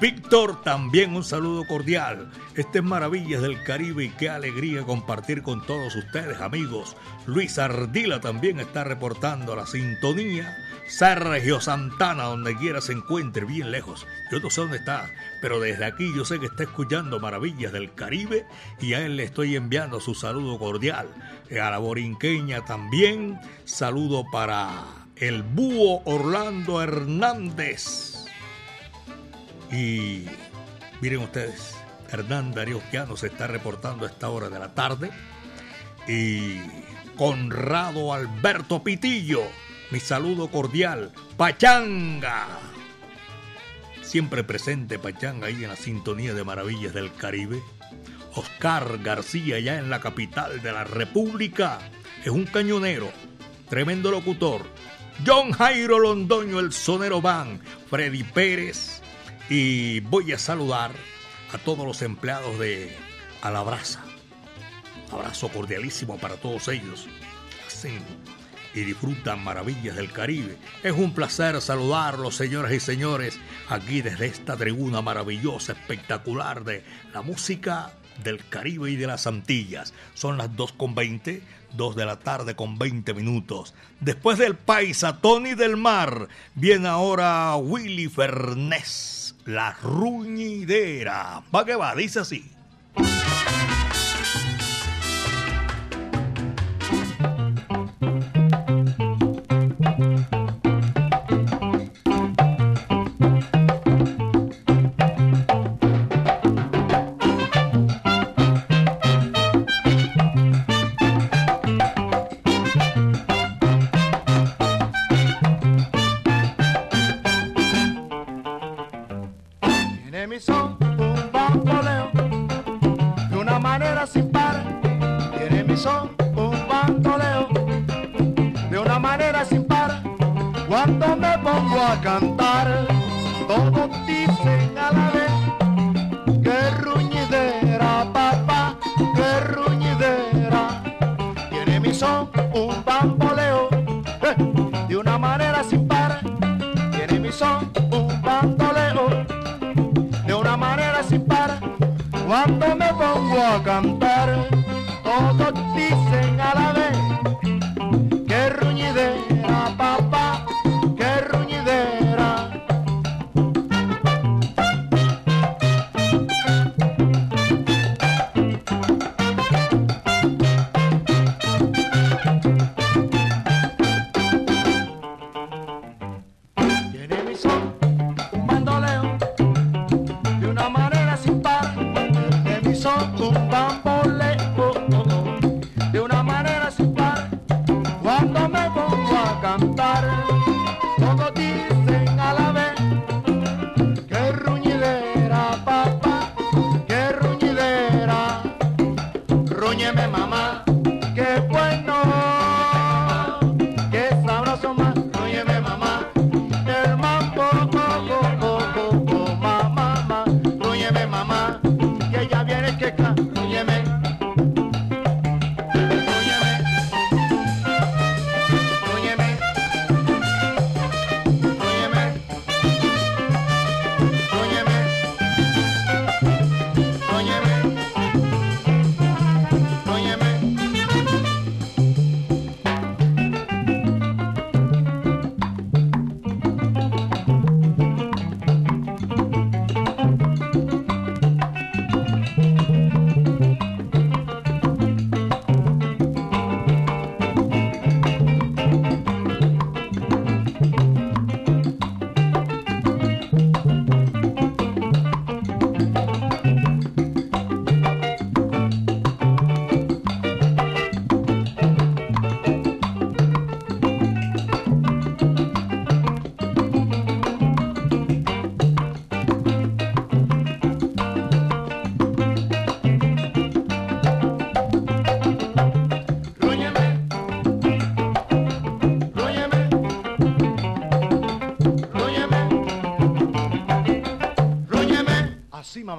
Víctor, 0.00 0.62
también 0.62 1.14
un 1.14 1.24
saludo 1.24 1.64
cordial. 1.66 2.30
Este 2.56 2.78
es 2.78 2.84
Maravillas 2.84 3.42
del 3.42 3.62
Caribe 3.62 4.04
y 4.04 4.10
qué 4.10 4.28
alegría 4.28 4.82
compartir 4.82 5.42
con 5.42 5.64
todos 5.66 5.94
ustedes, 5.94 6.40
amigos. 6.40 6.96
Luis 7.26 7.58
Ardila 7.58 8.20
también 8.20 8.60
está 8.60 8.84
reportando 8.84 9.54
la 9.54 9.66
sintonía. 9.66 10.56
Sergio 10.86 11.60
Santana, 11.60 12.24
donde 12.24 12.56
quiera 12.56 12.80
se 12.80 12.92
encuentre, 12.92 13.44
bien 13.46 13.70
lejos. 13.70 14.06
Yo 14.30 14.40
no 14.40 14.50
sé 14.50 14.60
dónde 14.62 14.78
está, 14.78 15.10
pero 15.44 15.60
desde 15.60 15.84
aquí 15.84 16.10
yo 16.16 16.24
sé 16.24 16.40
que 16.40 16.46
está 16.46 16.62
escuchando 16.62 17.20
Maravillas 17.20 17.70
del 17.70 17.92
Caribe 17.92 18.46
y 18.80 18.94
a 18.94 19.04
él 19.04 19.18
le 19.18 19.24
estoy 19.24 19.56
enviando 19.56 20.00
su 20.00 20.14
saludo 20.14 20.58
cordial. 20.58 21.06
A 21.50 21.70
la 21.70 21.76
borinqueña 21.76 22.64
también, 22.64 23.38
saludo 23.66 24.24
para 24.32 24.84
el 25.16 25.42
búho 25.42 26.00
Orlando 26.06 26.80
Hernández. 26.80 28.24
Y 29.70 30.24
miren 31.02 31.20
ustedes, 31.20 31.76
Hernán 32.10 32.52
Darío 32.52 32.80
Piano 32.90 33.14
se 33.14 33.26
está 33.26 33.46
reportando 33.46 34.06
a 34.06 34.08
esta 34.08 34.30
hora 34.30 34.48
de 34.48 34.58
la 34.58 34.72
tarde. 34.72 35.10
Y 36.08 36.56
Conrado 37.18 38.14
Alberto 38.14 38.82
Pitillo, 38.82 39.42
mi 39.90 40.00
saludo 40.00 40.48
cordial. 40.50 41.12
Pachanga. 41.36 42.73
Siempre 44.14 44.44
presente 44.44 45.00
Pachanga 45.00 45.48
ahí 45.48 45.64
en 45.64 45.70
la 45.70 45.74
sintonía 45.74 46.34
de 46.34 46.44
Maravillas 46.44 46.94
del 46.94 47.12
Caribe. 47.16 47.60
Oscar 48.36 49.00
García, 49.02 49.58
ya 49.58 49.76
en 49.76 49.90
la 49.90 49.98
capital 49.98 50.62
de 50.62 50.70
la 50.70 50.84
República, 50.84 51.80
es 52.22 52.30
un 52.30 52.44
cañonero, 52.44 53.10
tremendo 53.68 54.12
locutor. 54.12 54.62
John 55.26 55.50
Jairo 55.50 55.98
Londoño, 55.98 56.60
el 56.60 56.72
sonero 56.72 57.20
van. 57.20 57.60
Freddy 57.90 58.22
Pérez, 58.22 59.02
Y 59.48 59.98
voy 59.98 60.30
a 60.30 60.38
saludar 60.38 60.92
a 61.52 61.58
todos 61.58 61.84
los 61.84 62.00
empleados 62.00 62.56
de 62.60 62.96
Alabraza. 63.42 64.04
Abrazo 65.10 65.48
cordialísimo 65.48 66.18
para 66.18 66.36
todos 66.36 66.68
ellos. 66.68 67.08
Hacen 67.66 67.98
y 68.74 68.80
disfrutan 68.80 69.42
maravillas 69.42 69.96
del 69.96 70.12
Caribe. 70.12 70.56
Es 70.82 70.92
un 70.92 71.14
placer 71.14 71.60
saludarlos, 71.60 72.36
señoras 72.36 72.72
y 72.72 72.80
señores, 72.80 73.38
aquí 73.68 74.02
desde 74.02 74.26
esta 74.26 74.56
tribuna 74.56 75.00
maravillosa, 75.00 75.72
espectacular 75.72 76.64
de 76.64 76.84
la 77.12 77.22
música 77.22 77.92
del 78.22 78.46
Caribe 78.48 78.90
y 78.90 78.96
de 78.96 79.06
las 79.06 79.26
Antillas. 79.26 79.94
Son 80.14 80.38
las 80.38 80.50
2.20, 80.50 81.40
2 81.76 81.96
de 81.96 82.06
la 82.06 82.18
tarde 82.18 82.54
con 82.54 82.78
20 82.78 83.14
minutos. 83.14 83.74
Después 84.00 84.38
del 84.38 84.56
paisa 84.56 85.20
Tony 85.20 85.54
del 85.54 85.76
Mar, 85.76 86.28
viene 86.54 86.88
ahora 86.88 87.56
Willy 87.56 88.08
Fernés, 88.08 89.34
la 89.44 89.72
ruñidera. 89.72 91.42
Va 91.54 91.64
que 91.64 91.76
va, 91.76 91.94
dice 91.94 92.20
así. 92.20 92.50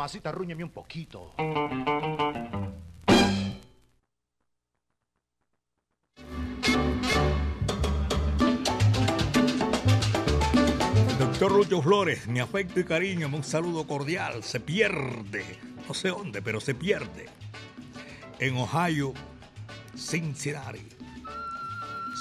Mamacita, 0.05 0.31
rúñeme 0.31 0.63
un 0.63 0.69
poquito. 0.69 1.33
Doctor 11.17 11.51
Lucho 11.51 11.81
Flores, 11.81 12.27
mi 12.27 12.39
afecto 12.39 12.79
y 12.79 12.83
cariño, 12.83 13.27
un 13.33 13.43
saludo 13.43 13.87
cordial. 13.87 14.43
Se 14.43 14.59
pierde, 14.59 15.43
no 15.87 15.95
sé 15.95 16.09
dónde, 16.09 16.43
pero 16.43 16.61
se 16.61 16.75
pierde. 16.75 17.25
En 18.37 18.57
Ohio, 18.57 19.11
Cincinnati. 19.97 20.87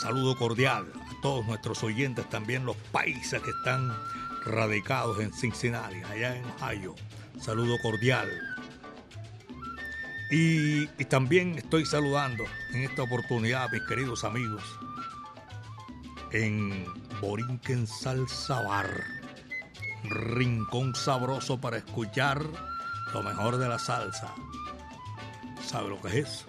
Saludo 0.01 0.39
cordial 0.39 0.91
a 0.97 1.21
todos 1.21 1.47
nuestros 1.47 1.85
oyentes, 1.85 2.27
también 2.31 2.65
los 2.65 2.77
países 2.93 3.43
que 3.43 3.51
están 3.51 3.93
radicados 4.47 5.21
en 5.21 5.35
Cincinnati, 5.35 6.03
allá 6.05 6.35
en 6.35 6.47
Ohio. 6.47 6.95
Saludo 7.45 7.77
cordial. 7.79 8.31
Y, 10.31 10.87
también 11.11 11.59
estoy 11.59 11.85
saludando 11.85 12.43
en 12.73 12.85
esta 12.85 13.03
oportunidad 13.03 13.65
a 13.65 13.69
mis 13.69 13.83
queridos 13.83 14.25
amigos 14.25 14.63
en 16.33 16.87
Borinquen 17.21 17.87
Salsa 17.87 18.63
Bar. 18.63 19.05
Rincón 20.05 20.95
sabroso 20.95 21.61
para 21.61 21.77
escuchar 21.77 22.43
lo 23.13 23.23
mejor 23.23 23.59
de 23.59 23.69
la 23.69 23.79
salsa. 23.79 24.35
¿Sabe 25.67 25.91
lo 25.91 26.01
que 26.01 26.21
es 26.21 26.47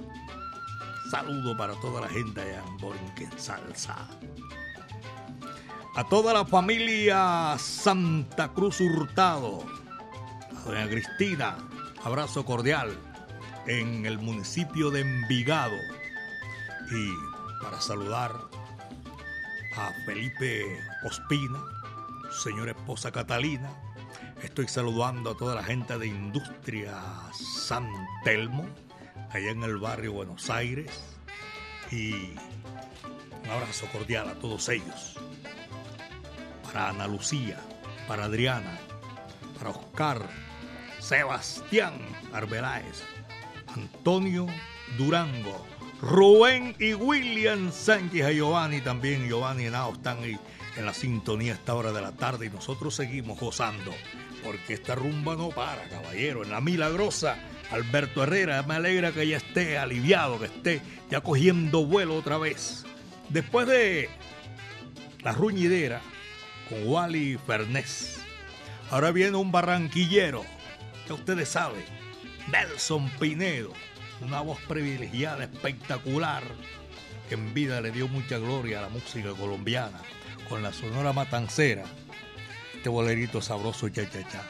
Saludo 1.11 1.57
para 1.57 1.73
toda 1.81 1.99
la 1.99 2.07
gente 2.07 2.39
allá 2.39 2.63
en 2.65 2.77
Borinquen 2.77 3.37
Salsa. 3.37 4.07
A 5.97 6.03
toda 6.05 6.33
la 6.33 6.45
familia 6.45 7.57
Santa 7.57 8.47
Cruz 8.53 8.79
Hurtado 8.79 9.74
doña 10.65 10.89
Cristina, 10.89 11.57
abrazo 12.03 12.43
cordial 12.43 12.97
en 13.67 14.05
el 14.05 14.17
municipio 14.17 14.89
de 14.91 15.01
Envigado. 15.01 15.77
Y 16.91 17.63
para 17.63 17.79
saludar 17.79 18.31
a 19.77 19.93
Felipe 20.05 20.79
Ospina, 21.05 21.59
señora 22.43 22.71
esposa 22.71 23.11
Catalina, 23.11 23.69
Estoy 24.45 24.67
saludando 24.67 25.31
a 25.31 25.37
toda 25.37 25.55
la 25.55 25.63
gente 25.63 25.97
de 25.97 26.07
Industria 26.07 26.93
San 27.33 27.89
Telmo, 28.23 28.67
allá 29.31 29.49
en 29.49 29.63
el 29.63 29.77
barrio 29.77 30.13
Buenos 30.13 30.49
Aires. 30.49 30.91
Y 31.91 32.13
un 33.43 33.49
abrazo 33.49 33.87
cordial 33.91 34.29
a 34.29 34.35
todos 34.35 34.69
ellos. 34.69 35.15
Para 36.63 36.89
Ana 36.89 37.07
Lucía, 37.07 37.59
para 38.07 38.25
Adriana, 38.25 38.77
para 39.57 39.71
Oscar, 39.71 40.29
Sebastián 41.05 41.93
Arbeláez, 42.33 43.03
Antonio 43.67 44.47
Durango, 44.97 45.63
Rubén 46.01 46.75
y 46.79 46.95
William 46.95 47.71
Sánchez, 47.71 48.25
a 48.25 48.31
Giovanni 48.31 48.81
también, 48.81 49.27
Giovanni 49.27 49.67
y 49.67 49.69
Nao 49.69 49.93
están 49.93 50.23
ahí 50.23 50.35
en 50.75 50.83
la 50.83 50.95
sintonía 50.95 51.51
a 51.51 51.55
esta 51.57 51.75
hora 51.75 51.91
de 51.91 52.01
la 52.01 52.11
tarde 52.13 52.47
y 52.47 52.49
nosotros 52.49 52.95
seguimos 52.95 53.39
gozando, 53.39 53.93
porque 54.43 54.73
esta 54.73 54.95
rumba 54.95 55.35
no 55.35 55.49
para, 55.49 55.87
caballero, 55.89 56.43
en 56.43 56.49
la 56.49 56.59
milagrosa. 56.59 57.37
Alberto 57.69 58.23
Herrera, 58.23 58.63
me 58.63 58.73
alegra 58.73 59.11
que 59.11 59.27
ya 59.27 59.37
esté 59.37 59.77
aliviado, 59.77 60.39
que 60.39 60.45
esté 60.45 60.81
ya 61.11 61.21
cogiendo 61.21 61.85
vuelo 61.85 62.15
otra 62.15 62.39
vez. 62.39 62.83
Después 63.29 63.67
de 63.67 64.09
la 65.21 65.33
ruñidera 65.33 66.01
con 66.67 66.87
Wally 66.87 67.37
Fernés, 67.45 68.21
ahora 68.89 69.11
viene 69.11 69.37
un 69.37 69.51
barranquillero, 69.51 70.43
que 71.05 71.13
ustedes 71.13 71.49
saben, 71.49 71.83
Nelson 72.51 73.09
Pinedo, 73.19 73.73
una 74.21 74.41
voz 74.41 74.59
privilegiada, 74.67 75.43
espectacular, 75.43 76.43
que 77.29 77.35
en 77.35 77.53
vida 77.53 77.81
le 77.81 77.91
dio 77.91 78.07
mucha 78.07 78.37
gloria 78.37 78.79
a 78.79 78.81
la 78.83 78.89
música 78.89 79.31
colombiana 79.31 80.01
con 80.49 80.61
la 80.61 80.71
sonora 80.71 81.13
matancera, 81.13 81.83
este 82.75 82.89
bolerito 82.89 83.41
sabroso 83.41 83.89
cha 83.89 84.09
cha 84.09 84.27
cha. 84.27 84.43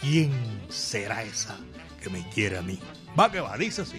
¿Quién 0.00 0.32
será 0.68 1.22
esa 1.22 1.56
que 2.02 2.10
me 2.10 2.28
quiere 2.30 2.58
a 2.58 2.62
mí? 2.62 2.78
Va 3.18 3.30
que 3.30 3.40
va, 3.40 3.56
dice 3.56 3.82
así. 3.82 3.98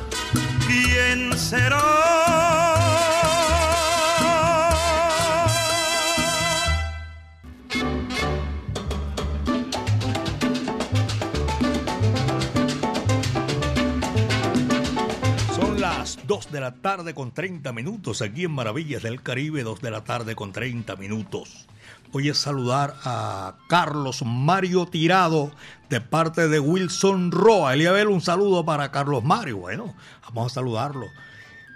Son 15.55 15.81
las 15.81 16.17
2 16.25 16.51
de 16.51 16.61
la 16.61 16.75
tarde 16.75 17.13
con 17.13 17.31
30 17.33 17.73
minutos 17.73 18.21
aquí 18.21 18.45
en 18.45 18.51
Maravillas 18.51 19.03
del 19.03 19.21
Caribe, 19.21 19.63
2 19.63 19.81
de 19.81 19.91
la 19.91 20.05
tarde 20.05 20.35
con 20.35 20.53
30 20.53 20.95
minutos. 20.95 21.67
Voy 22.11 22.29
a 22.29 22.33
saludar 22.33 22.95
a 23.05 23.55
Carlos 23.69 24.23
Mario 24.25 24.85
Tirado 24.85 25.51
de 25.89 26.01
parte 26.01 26.49
de 26.49 26.59
Wilson 26.59 27.31
Roa. 27.31 27.73
Eliabel, 27.73 28.09
un 28.09 28.19
saludo 28.19 28.65
para 28.65 28.91
Carlos 28.91 29.23
Mario. 29.23 29.59
Bueno, 29.59 29.95
vamos 30.33 30.51
a 30.51 30.55
saludarlo. 30.55 31.05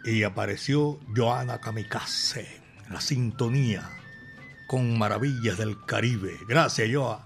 Y 0.04 0.24
apareció 0.24 1.00
Joana 1.15 1.62
Kamikaze, 1.62 2.62
la 2.89 3.00
sintonía 3.00 3.89
con 4.67 4.98
Maravillas 4.98 5.58
del 5.58 5.84
Caribe. 5.86 6.38
Gracias, 6.50 6.89
Joa. 6.93 7.26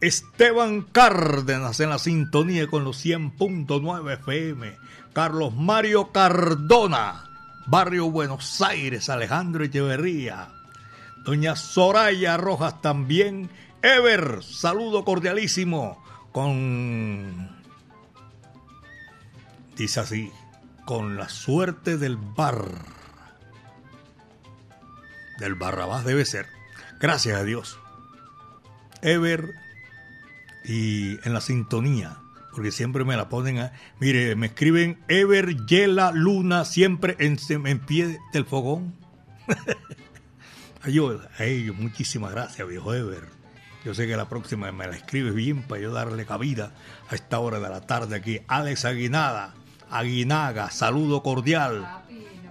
Esteban 0.00 0.82
Cárdenas 0.82 1.80
en 1.80 1.90
la 1.90 1.98
sintonía 1.98 2.68
con 2.68 2.84
los 2.84 3.04
100.9 3.04 4.12
FM. 4.20 4.76
Carlos 5.12 5.52
Mario 5.52 6.12
Cardona, 6.12 7.24
Barrio 7.66 8.08
Buenos 8.10 8.62
Aires, 8.62 9.08
Alejandro 9.08 9.64
Echeverría. 9.64 10.55
Doña 11.26 11.56
Soraya 11.56 12.36
Rojas 12.36 12.80
también. 12.80 13.50
Ever, 13.82 14.44
saludo 14.44 15.04
cordialísimo 15.04 16.00
con... 16.30 17.50
Dice 19.76 20.00
así, 20.00 20.32
con 20.84 21.16
la 21.16 21.28
suerte 21.28 21.98
del 21.98 22.16
bar. 22.16 22.68
Del 25.40 25.56
Barrabás 25.56 26.04
debe 26.04 26.24
ser. 26.24 26.46
Gracias 27.00 27.40
a 27.40 27.42
Dios. 27.42 27.76
Ever 29.02 29.52
y 30.64 31.14
en 31.26 31.34
la 31.34 31.40
sintonía, 31.40 32.18
porque 32.52 32.70
siempre 32.70 33.04
me 33.04 33.16
la 33.16 33.28
ponen 33.28 33.58
a... 33.58 33.72
Mire, 33.98 34.36
me 34.36 34.46
escriben 34.46 35.02
Ever 35.08 35.56
Yela 35.66 36.12
Luna 36.12 36.64
siempre 36.64 37.16
en, 37.18 37.36
en 37.50 37.80
pie 37.80 38.20
del 38.32 38.44
fogón. 38.46 38.94
a, 40.86 40.90
yo, 40.90 41.20
a 41.38 41.44
ellos, 41.44 41.76
muchísimas 41.76 42.32
gracias, 42.32 42.66
viejo 42.66 42.94
Ever. 42.94 43.24
Yo 43.84 43.94
sé 43.94 44.06
que 44.06 44.16
la 44.16 44.28
próxima 44.28 44.70
me 44.72 44.86
la 44.86 44.96
escribes 44.96 45.34
bien 45.34 45.62
para 45.62 45.80
yo 45.80 45.92
darle 45.92 46.26
cabida 46.26 46.72
a 47.08 47.14
esta 47.14 47.38
hora 47.38 47.60
de 47.60 47.68
la 47.68 47.80
tarde 47.82 48.16
aquí. 48.16 48.40
Alex 48.48 48.84
Aguinada, 48.84 49.54
Aguinaga, 49.90 50.70
saludo 50.70 51.22
cordial. 51.22 51.86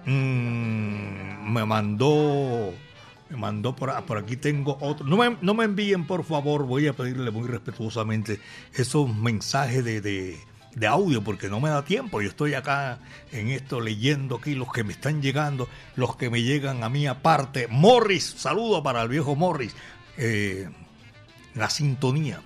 Mm, 0.06 1.52
me 1.52 1.64
mandó, 1.66 2.72
me 3.28 3.36
mandó 3.36 3.76
por, 3.76 4.04
por 4.04 4.18
aquí 4.18 4.36
tengo 4.36 4.78
otro. 4.80 5.06
No 5.06 5.16
me, 5.16 5.36
no 5.42 5.52
me 5.52 5.64
envíen, 5.64 6.06
por 6.06 6.24
favor, 6.24 6.64
voy 6.64 6.86
a 6.86 6.94
pedirle 6.94 7.30
muy 7.30 7.48
respetuosamente 7.48 8.40
esos 8.72 9.14
mensajes 9.14 9.84
de, 9.84 10.38
de 10.76 10.86
audio 10.86 11.24
porque 11.24 11.48
no 11.48 11.58
me 11.58 11.70
da 11.70 11.84
tiempo. 11.84 12.22
Yo 12.22 12.28
estoy 12.28 12.54
acá 12.54 13.00
en 13.32 13.48
esto 13.48 13.80
leyendo 13.80 14.36
aquí 14.36 14.54
los 14.54 14.70
que 14.72 14.84
me 14.84 14.92
están 14.92 15.22
llegando, 15.22 15.68
los 15.96 16.16
que 16.16 16.30
me 16.30 16.42
llegan 16.42 16.84
a 16.84 16.88
mí 16.88 17.06
aparte. 17.06 17.66
Morris, 17.68 18.34
saludo 18.36 18.82
para 18.82 19.02
el 19.02 19.08
viejo 19.08 19.34
Morris. 19.34 19.74
Eh, 20.18 20.68
la 21.54 21.70
sintonía. 21.70 22.40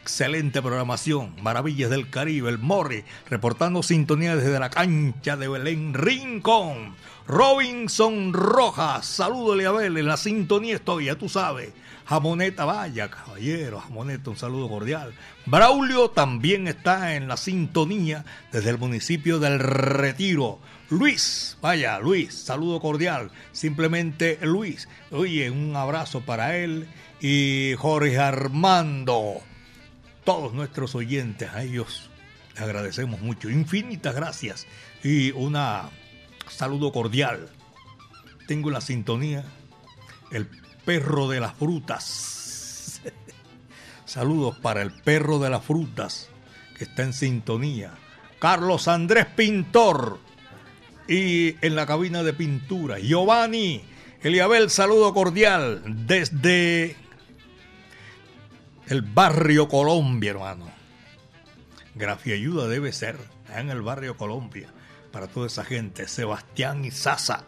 Excelente 0.00 0.60
programación, 0.62 1.36
Maravillas 1.42 1.88
del 1.90 2.10
Caribe, 2.10 2.50
el 2.50 2.58
Morri, 2.58 3.04
reportando 3.30 3.84
sintonía 3.84 4.34
desde 4.34 4.58
la 4.58 4.68
cancha 4.68 5.36
de 5.36 5.46
Belén 5.46 5.94
Rincón. 5.94 6.96
Robinson 7.28 8.32
Rojas, 8.32 9.06
saludo 9.06 9.52
Abel, 9.68 9.96
en 9.96 10.06
la 10.06 10.16
sintonía 10.16 10.74
estoy, 10.74 11.04
ya 11.04 11.14
tú 11.14 11.28
sabes. 11.28 11.72
Jamoneta, 12.12 12.66
vaya 12.66 13.08
caballero, 13.08 13.80
Jamoneta, 13.80 14.28
un 14.28 14.36
saludo 14.36 14.68
cordial. 14.68 15.14
Braulio 15.46 16.10
también 16.10 16.68
está 16.68 17.14
en 17.14 17.26
la 17.26 17.38
sintonía 17.38 18.26
desde 18.52 18.68
el 18.68 18.76
municipio 18.76 19.38
del 19.38 19.58
Retiro. 19.58 20.58
Luis, 20.90 21.56
vaya, 21.62 21.98
Luis, 22.00 22.34
saludo 22.34 22.80
cordial. 22.80 23.30
Simplemente 23.52 24.38
Luis. 24.42 24.90
Oye, 25.10 25.50
un 25.50 25.74
abrazo 25.74 26.20
para 26.20 26.58
él 26.58 26.86
y 27.18 27.72
Jorge 27.78 28.18
Armando. 28.18 29.36
Todos 30.22 30.52
nuestros 30.52 30.94
oyentes, 30.94 31.48
a 31.54 31.62
ellos 31.62 32.10
les 32.52 32.60
agradecemos 32.62 33.22
mucho. 33.22 33.48
Infinitas 33.48 34.14
gracias 34.14 34.66
y 35.02 35.30
un 35.30 35.56
saludo 36.50 36.92
cordial. 36.92 37.48
Tengo 38.46 38.70
la 38.70 38.82
sintonía 38.82 39.46
el 40.30 40.46
perro 40.84 41.28
de 41.28 41.40
las 41.40 41.54
frutas. 41.54 43.00
Saludos 44.04 44.56
para 44.58 44.82
el 44.82 44.92
perro 44.92 45.38
de 45.38 45.50
las 45.50 45.64
frutas 45.64 46.28
que 46.76 46.84
está 46.84 47.02
en 47.02 47.12
sintonía. 47.12 47.94
Carlos 48.38 48.88
Andrés 48.88 49.26
Pintor 49.26 50.18
y 51.08 51.56
en 51.64 51.76
la 51.76 51.86
cabina 51.86 52.22
de 52.22 52.32
pintura. 52.32 52.98
Giovanni 52.98 53.82
Eliabel, 54.22 54.70
saludo 54.70 55.12
cordial 55.14 55.82
desde 56.06 56.96
el 58.86 59.02
barrio 59.02 59.68
Colombia, 59.68 60.30
hermano. 60.30 60.70
Grafía 61.94 62.34
ayuda 62.34 62.68
debe 62.68 62.92
ser 62.92 63.16
en 63.54 63.70
el 63.70 63.82
barrio 63.82 64.16
Colombia 64.16 64.68
para 65.10 65.28
toda 65.28 65.46
esa 65.46 65.64
gente. 65.64 66.08
Sebastián 66.08 66.84
y 66.84 66.90
Sasa 66.90 67.44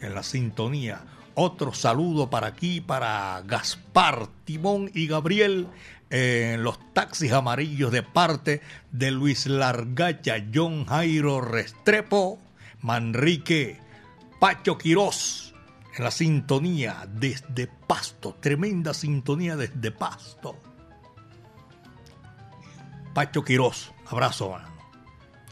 en 0.00 0.14
la 0.14 0.22
sintonía. 0.22 1.02
Otro 1.38 1.74
saludo 1.74 2.30
para 2.30 2.46
aquí, 2.46 2.80
para 2.80 3.42
Gaspar, 3.44 4.26
Timón 4.46 4.90
y 4.94 5.06
Gabriel 5.06 5.68
en 6.08 6.62
los 6.62 6.78
taxis 6.94 7.30
amarillos 7.30 7.92
de 7.92 8.02
parte 8.02 8.62
de 8.90 9.10
Luis 9.10 9.44
Largacha, 9.44 10.36
John 10.54 10.86
Jairo 10.86 11.42
Restrepo, 11.42 12.38
Manrique, 12.80 13.78
Pacho 14.40 14.78
Quirós 14.78 15.54
en 15.94 16.04
la 16.04 16.10
sintonía 16.10 17.06
desde 17.06 17.66
Pasto, 17.66 18.38
tremenda 18.40 18.94
sintonía 18.94 19.56
desde 19.56 19.90
Pasto. 19.90 20.56
Pacho 23.12 23.44
Quirós, 23.44 23.92
abrazo, 24.06 24.56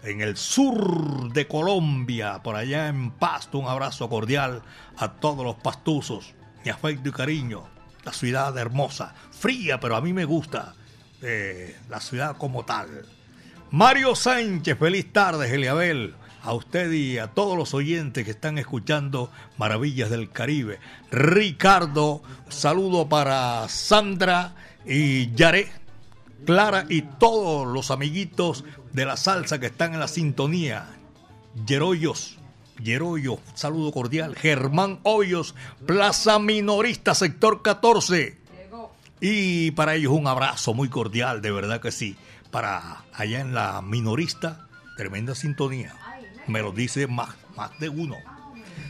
En 0.04 0.20
el 0.20 0.36
sur 0.36 1.32
de 1.32 1.48
Colombia, 1.48 2.42
por 2.42 2.56
allá 2.56 2.88
en 2.88 3.10
Pasto, 3.12 3.58
un 3.58 3.66
abrazo 3.66 4.06
cordial 4.10 4.60
a 4.98 5.12
todos 5.12 5.46
los 5.46 5.56
pastuzos. 5.56 6.34
Mi 6.62 6.70
afecto 6.70 7.08
y 7.08 7.12
cariño. 7.12 7.62
La 8.04 8.12
ciudad 8.12 8.56
hermosa, 8.58 9.14
fría, 9.30 9.80
pero 9.80 9.96
a 9.96 10.02
mí 10.02 10.12
me 10.12 10.26
gusta. 10.26 10.74
Eh, 11.22 11.74
la 11.88 12.00
ciudad 12.00 12.36
como 12.36 12.66
tal. 12.66 13.06
Mario 13.70 14.14
Sánchez, 14.14 14.78
feliz 14.78 15.10
tarde, 15.10 15.54
Eliabel. 15.54 16.14
A 16.42 16.52
usted 16.52 16.92
y 16.92 17.16
a 17.16 17.28
todos 17.28 17.56
los 17.56 17.72
oyentes 17.72 18.26
que 18.26 18.32
están 18.32 18.58
escuchando 18.58 19.30
Maravillas 19.56 20.10
del 20.10 20.30
Caribe. 20.30 20.80
Ricardo, 21.10 22.22
saludo 22.50 23.08
para 23.08 23.66
Sandra 23.70 24.54
y 24.84 25.32
Yaré 25.34 25.72
Clara 26.44 26.84
y 26.90 27.00
todos 27.00 27.66
los 27.66 27.90
amiguitos 27.90 28.64
de 28.94 29.04
la 29.04 29.16
salsa 29.16 29.60
que 29.60 29.66
están 29.66 29.92
en 29.92 30.00
la 30.00 30.08
sintonía. 30.08 30.86
Yeroyos, 31.66 32.38
Yeroyo, 32.82 33.38
saludo 33.54 33.92
cordial. 33.92 34.34
Germán 34.36 35.00
Hoyos, 35.02 35.54
Plaza 35.84 36.38
Minorista, 36.38 37.14
sector 37.14 37.62
14. 37.62 38.38
Y 39.20 39.72
para 39.72 39.94
ellos 39.94 40.12
un 40.12 40.26
abrazo 40.26 40.74
muy 40.74 40.88
cordial, 40.88 41.42
de 41.42 41.50
verdad 41.50 41.80
que 41.80 41.92
sí. 41.92 42.16
Para 42.50 43.04
allá 43.12 43.40
en 43.40 43.52
la 43.52 43.82
minorista, 43.82 44.68
tremenda 44.96 45.34
sintonía. 45.34 45.94
Me 46.46 46.60
lo 46.60 46.72
dice 46.72 47.06
más, 47.06 47.34
más 47.56 47.78
de 47.78 47.88
uno. 47.88 48.16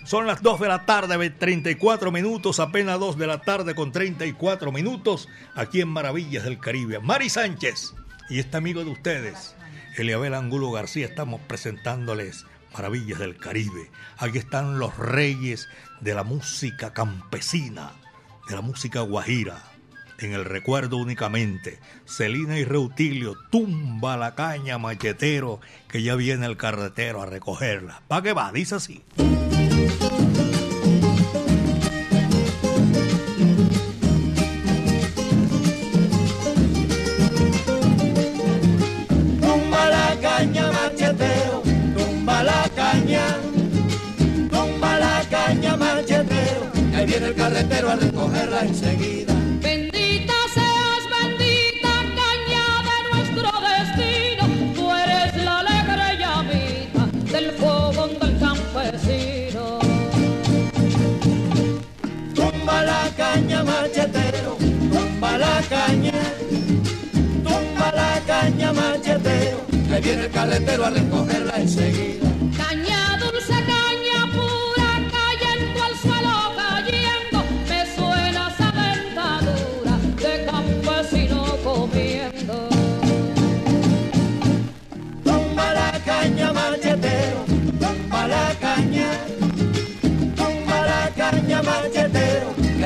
Son 0.04 0.26
las 0.26 0.42
2 0.42 0.60
de 0.60 0.68
la 0.68 0.84
tarde, 0.84 1.30
34 1.30 2.12
minutos, 2.12 2.60
apenas 2.60 3.00
2 3.00 3.16
de 3.16 3.26
la 3.26 3.40
tarde 3.40 3.74
con 3.74 3.90
34 3.90 4.70
minutos, 4.70 5.28
aquí 5.54 5.80
en 5.80 5.88
Maravillas 5.88 6.44
del 6.44 6.58
Caribe. 6.58 7.00
Mari 7.00 7.30
Sánchez 7.30 7.94
y 8.28 8.38
este 8.38 8.56
amigo 8.56 8.84
de 8.84 8.90
ustedes, 8.90 9.54
Eliabel 9.96 10.35
Angulo 10.35 10.72
García, 10.72 11.07
estamos 11.07 11.40
presentándoles 11.42 12.46
Maravillas 12.72 13.20
del 13.20 13.37
Caribe. 13.37 13.90
Aquí 14.18 14.38
están 14.38 14.80
los 14.80 14.96
reyes 14.98 15.68
de 16.00 16.14
la 16.14 16.24
música 16.24 16.92
campesina, 16.92 17.92
de 18.48 18.57
la 18.57 18.61
música 18.61 19.02
guajira. 19.02 19.62
En 20.18 20.33
el 20.33 20.44
recuerdo 20.44 20.96
únicamente, 20.96 21.78
Celina 22.07 22.59
y 22.59 22.64
Reutilio, 22.64 23.37
tumba 23.50 24.16
la 24.16 24.35
caña 24.35 24.78
machetero, 24.78 25.61
que 25.88 26.02
ya 26.02 26.16
viene 26.16 26.46
el 26.46 26.57
carretero 26.57 27.22
a 27.22 27.26
recogerla. 27.26 28.02
¿Para 28.09 28.22
qué 28.22 28.33
va? 28.33 28.50
Dice 28.50 28.74
así. 28.74 29.04
Carretero 47.44 47.90
a 47.90 47.96
recogerla 47.96 48.61
enseguida. 48.62 49.35
Bendita 49.61 50.33
seas, 50.54 51.04
bendita 51.14 51.92
caña 52.20 52.66
de 52.88 52.98
nuestro 53.11 53.50
destino, 53.68 54.44
tú 54.74 54.90
eres 54.90 55.44
la 55.44 55.59
alegre 55.59 56.07
llamita 56.22 57.02
del 57.33 57.50
fogón 57.61 58.12
del 58.18 58.38
campesino. 58.38 59.78
Tumba 62.35 62.83
la 62.83 63.11
caña 63.14 63.62
machetero, 63.62 64.57
tumba 64.90 65.37
la 65.37 65.62
caña, 65.68 66.20
tumba 67.46 67.92
la 68.00 68.22
caña 68.26 68.72
machetero, 68.72 69.59
ahí 69.92 70.00
viene 70.00 70.22
el 70.24 70.30
carretero 70.30 70.87
a 70.87 70.90
recogerla 70.90 71.57
enseguida. 71.59 72.33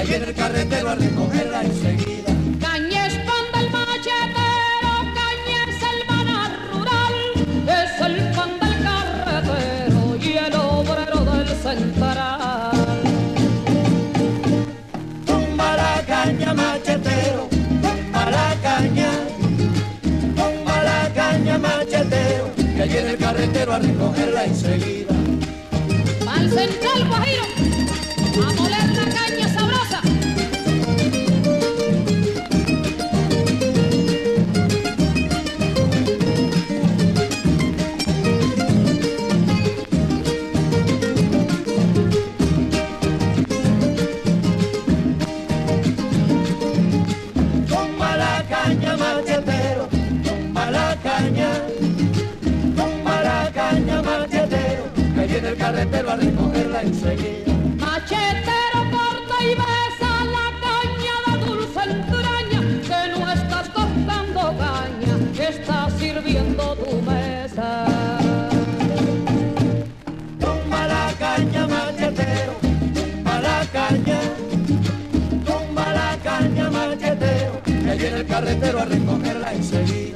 Que 0.00 0.04
viene 0.06 0.26
el 0.26 0.34
carretero 0.34 0.90
a 0.90 0.94
recogerla 0.94 1.62
enseguida. 1.62 2.32
Caña 2.60 3.06
es 3.06 3.14
pan 3.18 3.44
del 3.52 3.70
machetero, 3.70 4.92
caña 5.18 5.58
es 5.68 5.82
el 5.90 6.06
maná 6.08 6.56
rural, 6.72 7.14
es 7.66 8.00
el 8.06 8.16
pan 8.32 8.50
del 8.60 8.76
carretero 8.84 10.16
y 10.16 10.36
el 10.36 10.54
obrero 10.54 11.24
del 11.24 11.48
central. 11.48 12.70
Tumba 15.26 15.76
la 15.76 16.04
caña 16.06 16.54
machetero, 16.54 17.48
tumba 17.82 18.30
la 18.30 18.56
caña, 18.62 19.10
tumba 20.36 20.82
la 20.84 21.12
caña 21.12 21.58
machetero, 21.58 22.54
que 22.56 22.84
viene 22.84 23.10
el 23.10 23.18
carretero 23.18 23.72
a 23.72 23.78
recogerla 23.80 24.44
enseguida. 24.44 25.14
Al 26.30 26.50
central 26.50 27.08
guajiro, 27.08 27.57
recogerla 56.16 56.82
enseguida. 56.82 57.52
Machetero 57.78 58.80
corta 58.90 59.36
y 59.42 59.54
besa 59.62 60.10
la 60.36 60.48
caña 60.64 61.14
de 61.26 61.34
dulce 61.46 61.80
entraña, 61.82 62.60
que 62.88 63.00
no 63.12 63.32
estás 63.32 63.68
cortando 63.70 64.54
caña, 64.58 65.48
estás 65.48 65.92
sirviendo 65.98 66.76
tu 66.76 67.02
mesa. 67.02 67.86
Tumba 70.40 70.86
la 70.86 71.12
caña, 71.18 71.66
machetero, 71.66 72.54
tumba 72.94 73.40
la 73.40 73.66
caña, 73.72 74.20
tumba 75.46 75.92
la 75.92 76.18
caña, 76.22 76.70
machetero, 76.70 77.62
que 77.64 77.72
viene 77.72 78.16
el 78.20 78.26
carretero 78.26 78.80
a 78.80 78.84
recogerla 78.84 79.52
enseguida. 79.54 80.07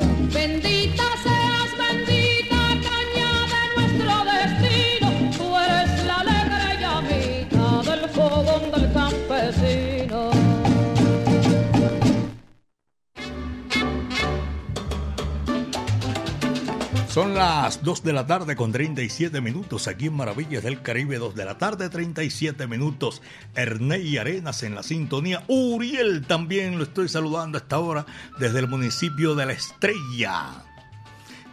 Son 17.13 17.35
las 17.35 17.83
2 17.83 18.05
de 18.05 18.15
la 18.15 18.27
tarde 18.27 18.57
con 18.57 18.73
37 18.73 19.43
minutos 19.43 19.87
aquí 19.87 20.07
en 20.07 20.15
Maravillas 20.15 20.63
del 20.63 20.81
Caribe, 20.81 21.19
2 21.19 21.35
de 21.35 21.45
la 21.45 21.59
tarde 21.59 21.91
37 21.91 22.67
minutos. 22.67 23.21
Erney 23.55 24.17
Arenas 24.17 24.63
en 24.63 24.75
la 24.75 24.83
sintonía. 24.83 25.45
Uriel 25.47 26.25
también 26.27 26.79
lo 26.79 26.85
estoy 26.85 27.11
saludando 27.11 27.59
a 27.59 27.61
esta 27.61 27.81
hora 27.81 28.07
desde 28.39 28.61
el 28.61 28.67
municipio 28.67 29.35
de 29.35 29.45
La 29.45 29.53
Estrella. 29.53 30.65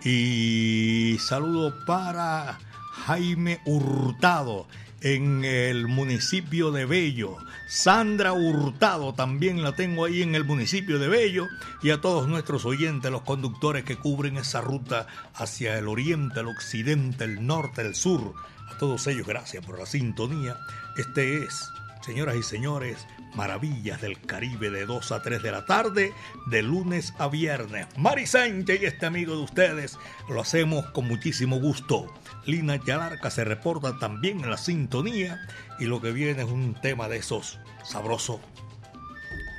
Y 0.01 1.17
saludo 1.19 1.73
para 1.85 2.57
Jaime 3.05 3.59
Hurtado 3.65 4.65
en 5.01 5.45
el 5.45 5.87
municipio 5.87 6.71
de 6.71 6.85
Bello. 6.85 7.37
Sandra 7.67 8.33
Hurtado 8.33 9.13
también 9.13 9.61
la 9.61 9.75
tengo 9.75 10.05
ahí 10.05 10.21
en 10.21 10.35
el 10.35 10.43
municipio 10.43 10.99
de 10.99 11.07
Bello. 11.07 11.47
Y 11.81 11.91
a 11.91 12.01
todos 12.01 12.27
nuestros 12.27 12.65
oyentes, 12.65 13.11
los 13.11 13.21
conductores 13.21 13.83
que 13.83 13.95
cubren 13.95 14.37
esa 14.37 14.61
ruta 14.61 15.07
hacia 15.33 15.77
el 15.77 15.87
oriente, 15.87 16.41
el 16.41 16.47
occidente, 16.47 17.23
el 17.23 17.45
norte, 17.45 17.81
el 17.81 17.95
sur. 17.95 18.33
A 18.69 18.77
todos 18.77 19.07
ellos, 19.07 19.27
gracias 19.27 19.65
por 19.65 19.79
la 19.79 19.85
sintonía. 19.85 20.57
Este 20.97 21.43
es, 21.43 21.69
señoras 22.01 22.35
y 22.35 22.43
señores, 22.43 23.05
Maravillas 23.35 24.01
del 24.01 24.19
Caribe 24.19 24.69
de 24.71 24.85
2 24.85 25.11
a 25.11 25.21
3 25.21 25.43
de 25.43 25.51
la 25.51 25.65
tarde, 25.65 26.13
de 26.47 26.63
lunes 26.63 27.13
a 27.19 27.27
viernes. 27.27 27.87
Mari 27.95 28.25
Sánchez 28.25 28.81
y 28.81 28.85
este 28.85 29.05
amigo 29.05 29.35
de 29.35 29.43
ustedes 29.43 29.97
lo 30.27 30.41
hacemos 30.41 30.87
con 30.87 31.07
muchísimo 31.07 31.59
gusto. 31.59 32.11
Lina 32.49 32.77
Yalarca 32.77 33.29
se 33.29 33.43
reporta 33.43 33.99
también 33.99 34.43
en 34.43 34.49
la 34.49 34.57
sintonía 34.57 35.39
y 35.79 35.85
lo 35.85 36.01
que 36.01 36.11
viene 36.11 36.41
es 36.41 36.49
un 36.49 36.73
tema 36.73 37.07
de 37.07 37.17
esos 37.17 37.59
sabrosos 37.83 38.39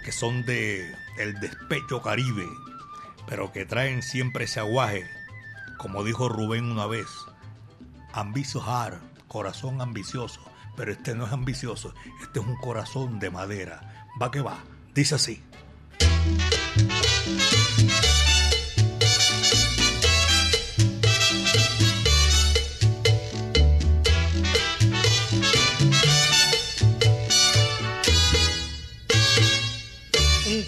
que 0.04 0.12
son 0.12 0.44
de 0.44 0.94
el 1.18 1.38
despecho 1.40 2.02
caribe, 2.02 2.46
pero 3.26 3.52
que 3.52 3.66
traen 3.66 4.02
siempre 4.02 4.44
ese 4.44 4.60
aguaje, 4.60 5.04
como 5.78 6.02
dijo 6.04 6.28
Rubén 6.28 6.64
una 6.64 6.86
vez, 6.86 7.06
ambitious 8.12 8.64
heart, 8.64 9.00
corazón 9.28 9.80
ambicioso, 9.80 10.40
pero 10.76 10.92
este 10.92 11.14
no 11.14 11.26
es 11.26 11.32
ambicioso, 11.32 11.94
este 12.22 12.40
es 12.40 12.46
un 12.46 12.56
corazón 12.56 13.18
de 13.20 13.30
madera. 13.30 14.08
Va 14.20 14.30
que 14.30 14.40
va, 14.40 14.58
dice 14.94 15.14
así. 15.14 15.42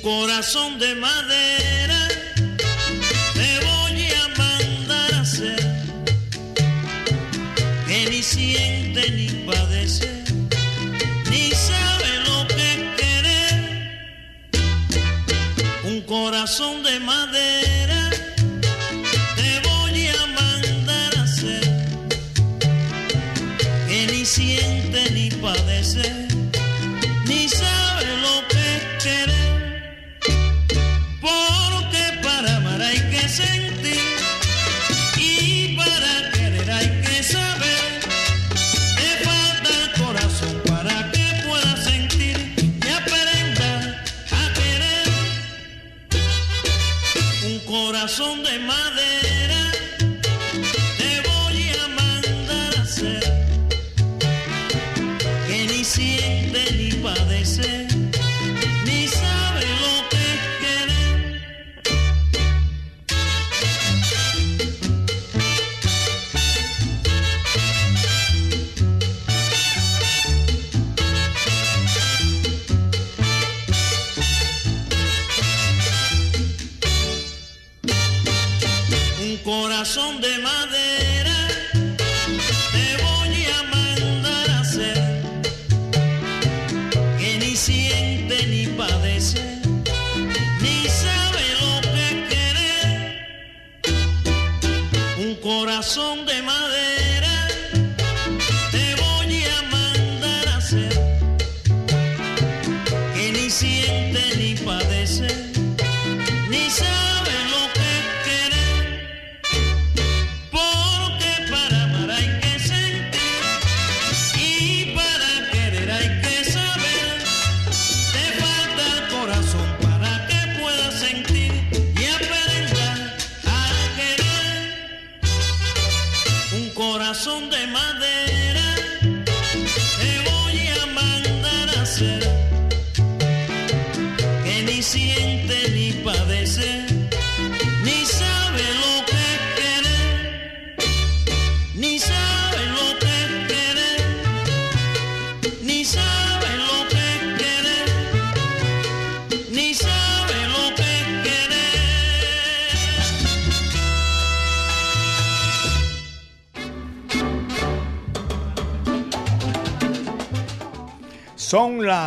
Corazón 0.03 0.81
de 0.81 0.97
madera 0.97 2.09
te 3.35 3.59
voy 3.65 4.09
a 4.13 4.29
mandar 4.37 5.15
a 5.15 5.21
hacer 5.21 5.61
que 7.87 8.11
ni 8.11 8.23
siente 8.23 9.11
ni 9.13 9.29
padece 9.47 10.25
ni 11.31 11.53
sabe 11.53 12.11
lo 12.27 12.47
que 12.49 12.73
es 12.73 12.81
querer. 13.01 13.59
Un 15.85 16.01
corazón 16.03 16.83
de 16.83 16.99
madera 16.99 17.52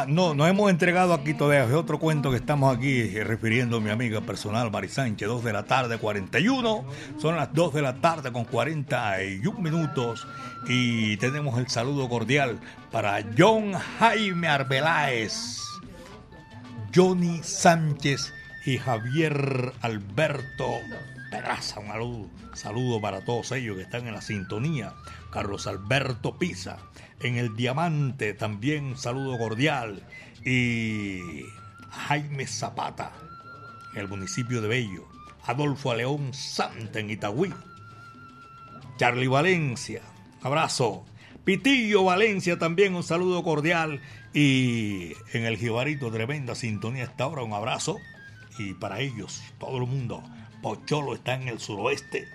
Las. 0.05 0.13
No, 0.13 0.33
no 0.33 0.47
hemos 0.47 0.69
entregado 0.69 1.13
aquí 1.13 1.33
todavía. 1.33 1.65
Es 1.65 1.73
otro 1.73 1.99
cuento 1.99 2.31
que 2.31 2.37
estamos 2.37 2.75
aquí 2.75 3.01
eh, 3.01 3.23
refiriendo 3.23 3.77
a 3.77 3.79
mi 3.81 3.89
amiga 3.89 4.21
personal, 4.21 4.71
Mari 4.71 4.87
Sánchez. 4.87 5.27
2 5.27 5.43
de 5.43 5.53
la 5.53 5.63
tarde, 5.63 5.97
41. 5.97 6.85
Son 7.19 7.35
las 7.35 7.53
2 7.53 7.73
de 7.73 7.81
la 7.81 7.95
tarde 7.95 8.31
con 8.31 8.45
41 8.45 9.59
minutos. 9.59 10.27
Y 10.67 11.17
tenemos 11.17 11.59
el 11.59 11.67
saludo 11.67 12.09
cordial 12.09 12.59
para 12.91 13.23
John 13.37 13.73
Jaime 13.73 14.47
Arbeláez, 14.47 15.61
Johnny 16.93 17.41
Sánchez 17.43 18.33
y 18.65 18.77
Javier 18.77 19.73
Alberto 19.81 20.79
Peraza. 21.29 21.79
Un 21.79 21.87
saludo, 21.87 22.29
saludo 22.53 23.01
para 23.01 23.21
todos 23.21 23.51
ellos 23.51 23.75
que 23.75 23.83
están 23.83 24.07
en 24.07 24.13
la 24.13 24.21
sintonía. 24.21 24.93
Carlos 25.35 25.67
Alberto 25.67 26.37
Pisa 26.37 26.77
en 27.19 27.35
el 27.35 27.57
Diamante, 27.57 28.33
también 28.33 28.97
saludo 28.97 29.37
cordial. 29.37 30.01
Y 30.45 31.19
Jaime 31.89 32.47
Zapata, 32.47 33.11
en 33.93 33.99
el 33.99 34.07
municipio 34.07 34.61
de 34.61 34.69
Bello. 34.69 35.05
Adolfo 35.43 35.93
León 35.93 36.33
Santa 36.33 37.01
en 37.01 37.09
Itagüí. 37.09 37.53
Charlie 38.95 39.27
Valencia, 39.27 40.03
abrazo. 40.41 41.05
Pitillo 41.43 42.05
Valencia 42.05 42.57
también 42.57 42.95
un 42.95 43.03
saludo 43.03 43.43
cordial. 43.43 43.99
Y 44.33 45.11
en 45.33 45.43
el 45.43 45.57
Jibarito, 45.57 46.09
tremenda 46.11 46.55
sintonía 46.55 47.03
esta 47.03 47.27
hora, 47.27 47.43
un 47.43 47.51
abrazo. 47.51 47.97
Y 48.57 48.73
para 48.75 49.01
ellos, 49.01 49.43
todo 49.59 49.79
el 49.79 49.85
mundo, 49.85 50.23
Pocholo 50.61 51.13
está 51.13 51.33
en 51.33 51.49
el 51.49 51.59
suroeste 51.59 52.25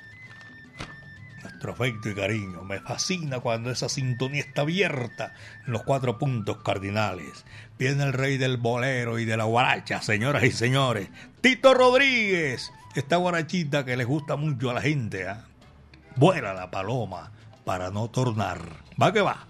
nuestro 1.43 1.73
afecto 1.73 2.09
y 2.09 2.15
cariño. 2.15 2.63
Me 2.63 2.81
fascina 2.81 3.41
cuando 3.41 3.71
esa 3.71 3.89
sintonía 3.89 4.41
está 4.41 4.63
abierta 4.63 5.35
en 5.67 5.73
los 5.73 5.83
cuatro 5.83 6.19
puntos 6.19 6.59
cardinales. 6.63 7.45
Viene 7.79 8.05
el 8.05 8.13
rey 8.13 8.37
del 8.39 8.57
bolero 8.57 9.19
y 9.19 9.25
de 9.25 9.37
la 9.37 9.45
guaracha, 9.45 10.03
señoras 10.03 10.45
y 10.45 10.53
señores. 10.53 11.09
Tito 11.41 11.75
Rodríguez, 11.75 12.73
esta 12.95 13.17
guarachita 13.17 13.85
que 13.85 13.97
les 13.97 14.07
gusta 14.07 14.37
mucho 14.37 14.71
a 14.71 14.75
la 14.75 14.83
gente. 14.83 15.23
¿eh? 15.23 15.35
Vuela 16.17 16.55
la 16.55 16.71
paloma 16.71 17.33
para 17.65 17.91
no 17.91 18.09
tornar. 18.11 18.61
Va 19.01 19.13
que 19.13 19.21
va. 19.21 19.50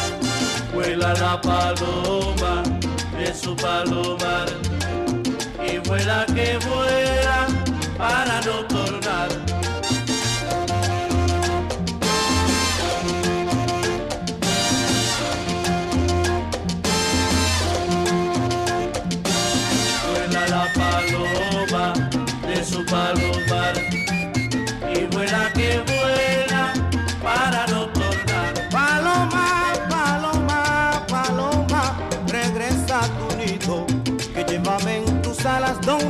Vuela 0.73 1.13
la 1.13 1.39
paloma 1.41 2.63
de 3.17 3.33
su 3.33 3.55
palomar 3.55 4.47
y 5.65 5.77
vuela 5.87 6.25
que 6.27 6.57
vuela 6.67 7.47
para 7.97 8.41
no 8.41 8.80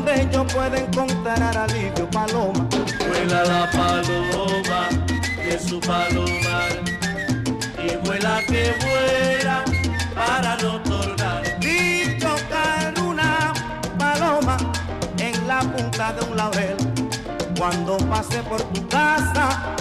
donde 0.03 0.27
yo 0.31 0.45
pueda 0.47 0.77
encontrar 0.77 1.57
alivio, 1.57 2.09
paloma. 2.09 2.67
Vuela 3.07 3.43
la 3.43 3.69
paloma 3.71 4.89
de 5.37 5.59
su 5.59 5.79
palomar 5.79 6.71
y 7.77 7.95
vuela 8.05 8.39
que 8.47 8.73
vuela 8.81 9.63
para 10.15 10.57
no 10.57 10.81
tornar. 10.83 11.43
Vi 11.59 12.17
tocar 12.19 12.93
una 12.99 13.53
paloma 13.97 14.57
en 15.17 15.47
la 15.47 15.59
punta 15.59 16.13
de 16.13 16.25
un 16.25 16.37
laurel. 16.37 16.77
Cuando 17.57 17.97
pasé 17.97 18.41
por 18.43 18.61
tu 18.73 18.87
casa, 18.87 19.75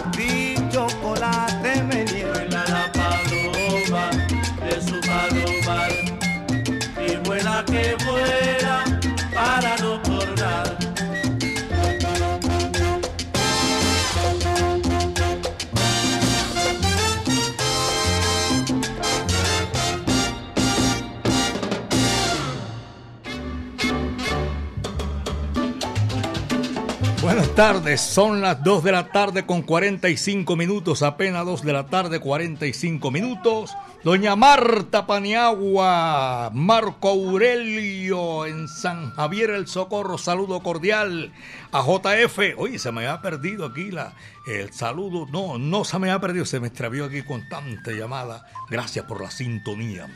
Buenas 27.50 27.74
tardes, 27.74 28.00
son 28.00 28.40
las 28.40 28.62
2 28.62 28.84
de 28.84 28.92
la 28.92 29.08
tarde 29.08 29.44
con 29.44 29.62
45 29.62 30.54
minutos, 30.54 31.02
apenas 31.02 31.44
2 31.44 31.62
de 31.62 31.72
la 31.72 31.88
tarde 31.88 32.20
45 32.20 33.10
minutos. 33.10 33.72
Doña 34.04 34.36
Marta 34.36 35.04
Paniagua, 35.04 36.50
Marco 36.54 37.08
Aurelio 37.08 38.46
en 38.46 38.68
San 38.68 39.10
Javier 39.10 39.50
el 39.50 39.66
Socorro, 39.66 40.16
saludo 40.16 40.60
cordial 40.60 41.32
a 41.72 41.82
JF. 41.82 42.38
Oye, 42.56 42.78
se 42.78 42.92
me 42.92 43.08
ha 43.08 43.20
perdido 43.20 43.66
aquí 43.66 43.90
la, 43.90 44.14
el 44.46 44.72
saludo, 44.72 45.26
no, 45.30 45.58
no 45.58 45.84
se 45.84 45.98
me 45.98 46.12
ha 46.12 46.20
perdido, 46.20 46.44
se 46.44 46.60
me 46.60 46.68
extravió 46.68 47.06
aquí 47.06 47.22
con 47.22 47.48
tanta 47.48 47.90
llamada. 47.90 48.46
Gracias 48.70 49.04
por 49.06 49.20
la 49.20 49.30
sintonía. 49.32 50.06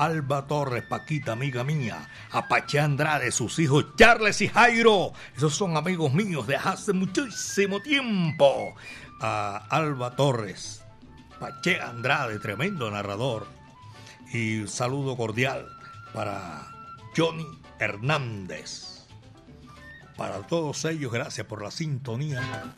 Alba 0.00 0.46
Torres, 0.46 0.82
Paquita, 0.84 1.32
amiga 1.32 1.62
mía, 1.62 2.08
Apache 2.30 2.80
Andrade, 2.80 3.30
sus 3.30 3.58
hijos 3.58 3.84
Charles 3.96 4.40
y 4.40 4.48
Jairo, 4.48 5.12
esos 5.36 5.54
son 5.54 5.76
amigos 5.76 6.14
míos 6.14 6.46
de 6.46 6.56
hace 6.56 6.94
muchísimo 6.94 7.80
tiempo. 7.80 8.74
A 9.20 9.58
Alba 9.68 10.16
Torres, 10.16 10.82
Pache 11.38 11.78
Andrade, 11.78 12.38
tremendo 12.38 12.90
narrador. 12.90 13.46
Y 14.32 14.66
saludo 14.68 15.18
cordial 15.18 15.66
para 16.14 16.72
Johnny 17.14 17.46
Hernández. 17.78 19.06
Para 20.16 20.38
todos 20.46 20.82
ellos, 20.86 21.12
gracias 21.12 21.46
por 21.46 21.62
la 21.62 21.70
sintonía. 21.70 22.72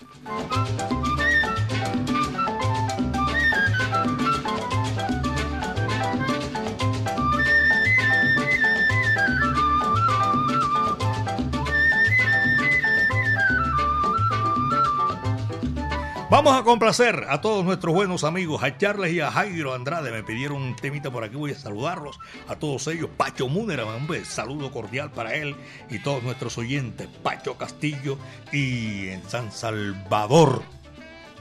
Vamos 16.32 16.58
a 16.58 16.64
complacer 16.64 17.26
a 17.28 17.42
todos 17.42 17.62
nuestros 17.62 17.94
buenos 17.94 18.24
amigos, 18.24 18.62
a 18.62 18.78
Charles 18.78 19.12
y 19.12 19.20
a 19.20 19.30
Jairo 19.30 19.74
Andrade. 19.74 20.10
Me 20.10 20.22
pidieron 20.22 20.62
un 20.62 20.74
temita 20.74 21.10
por 21.10 21.22
aquí, 21.22 21.36
voy 21.36 21.50
a 21.50 21.58
saludarlos 21.58 22.18
a 22.48 22.56
todos 22.56 22.86
ellos. 22.86 23.10
Pacho 23.18 23.48
Múnera, 23.48 23.84
hombre, 23.84 24.24
saludo 24.24 24.72
cordial 24.72 25.10
para 25.10 25.34
él 25.34 25.54
y 25.90 25.98
todos 25.98 26.22
nuestros 26.22 26.56
oyentes. 26.56 27.06
Pacho 27.22 27.58
Castillo 27.58 28.16
y 28.50 29.08
en 29.08 29.22
San 29.28 29.52
Salvador. 29.52 30.62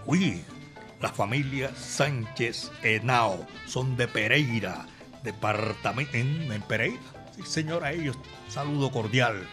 Uy, 0.06 0.44
la 1.00 1.08
familia 1.08 1.74
Sánchez 1.74 2.70
Henao, 2.84 3.48
son 3.68 3.96
de 3.96 4.10
Pereira, 4.10 4.88
departamento 5.24 6.18
en, 6.18 6.52
en 6.52 6.62
Pereira. 6.64 7.00
Sí, 7.34 7.44
señora, 7.44 7.94
ellos, 7.94 8.18
saludo 8.50 8.92
cordial. 8.92 9.48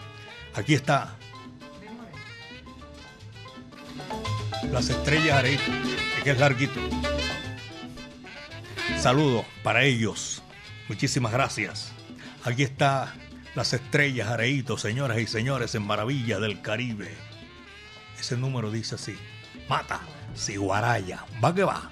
Aquí 0.57 0.75
está 0.75 1.17
Las 4.65 4.91
estrellas 4.91 5.39
Areito, 5.39 5.63
que 6.23 6.31
es 6.31 6.39
larguito. 6.39 6.81
Saludos 8.99 9.45
para 9.63 9.85
ellos. 9.85 10.43
Muchísimas 10.89 11.33
gracias. 11.33 11.93
Aquí 12.45 12.63
está 12.63 13.15
Las 13.55 13.73
estrellas 13.73 14.29
Areito, 14.29 14.77
señoras 14.79 15.19
y 15.19 15.27
señores, 15.27 15.75
en 15.75 15.87
Maravillas 15.87 16.41
del 16.41 16.61
Caribe. 16.61 17.15
Ese 18.19 18.37
número 18.37 18.71
dice 18.71 18.97
así. 18.97 19.17
Mata, 19.69 20.01
Siguaraya. 20.35 21.25
Va 21.43 21.55
que 21.55 21.65
va. 21.65 21.91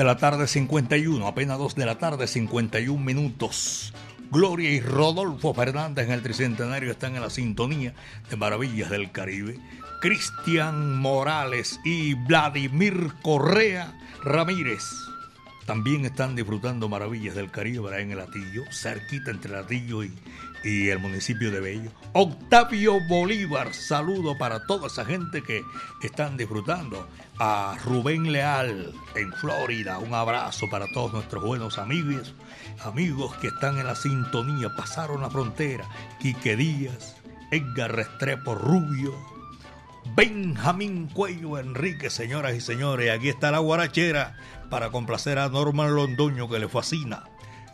De 0.00 0.06
la 0.06 0.16
tarde 0.16 0.46
51, 0.46 1.26
apenas 1.26 1.58
2 1.58 1.74
de 1.74 1.84
la 1.84 1.98
tarde 1.98 2.26
51 2.26 3.04
minutos. 3.04 3.92
Gloria 4.30 4.70
y 4.70 4.80
Rodolfo 4.80 5.52
Fernández 5.52 6.06
en 6.06 6.12
el 6.12 6.22
Tricentenario 6.22 6.90
están 6.90 7.16
en 7.16 7.20
la 7.20 7.28
sintonía 7.28 7.92
de 8.30 8.36
Maravillas 8.38 8.88
del 8.88 9.12
Caribe. 9.12 9.58
Cristian 10.00 10.96
Morales 10.96 11.80
y 11.84 12.14
Vladimir 12.14 13.12
Correa 13.20 13.92
Ramírez 14.24 15.09
también 15.70 16.04
están 16.04 16.34
disfrutando 16.34 16.88
Maravillas 16.88 17.36
del 17.36 17.52
Caribe 17.52 18.02
en 18.02 18.10
el 18.10 18.18
Atillo, 18.18 18.64
cerquita 18.72 19.30
entre 19.30 19.52
el 19.52 19.60
Atillo 19.60 20.02
y, 20.02 20.12
y 20.64 20.88
el 20.88 20.98
municipio 20.98 21.52
de 21.52 21.60
Bello. 21.60 21.92
Octavio 22.12 22.98
Bolívar, 23.06 23.72
saludo 23.72 24.36
para 24.36 24.66
toda 24.66 24.88
esa 24.88 25.04
gente 25.04 25.44
que 25.44 25.62
están 26.02 26.36
disfrutando. 26.36 27.06
A 27.38 27.78
Rubén 27.84 28.32
Leal 28.32 28.92
en 29.14 29.32
Florida, 29.34 30.00
un 30.00 30.12
abrazo 30.12 30.68
para 30.68 30.88
todos 30.92 31.12
nuestros 31.12 31.44
buenos 31.44 31.78
amigos, 31.78 32.34
amigos 32.82 33.36
que 33.36 33.46
están 33.46 33.78
en 33.78 33.86
la 33.86 33.94
sintonía, 33.94 34.74
pasaron 34.76 35.20
la 35.20 35.30
frontera. 35.30 35.88
Quique 36.18 36.56
Díaz, 36.56 37.14
Edgar 37.52 37.94
Restrepo 37.94 38.56
Rubio, 38.56 39.14
Benjamín 40.16 41.06
Cuello 41.06 41.58
Enrique, 41.58 42.10
señoras 42.10 42.56
y 42.56 42.60
señores. 42.60 43.12
Aquí 43.12 43.28
está 43.28 43.52
la 43.52 43.60
guarachera 43.60 44.36
para 44.70 44.90
complacer 44.90 45.38
a 45.38 45.48
Norman 45.48 45.94
Londoño 45.94 46.48
que 46.48 46.58
le 46.58 46.68
fascina. 46.68 47.24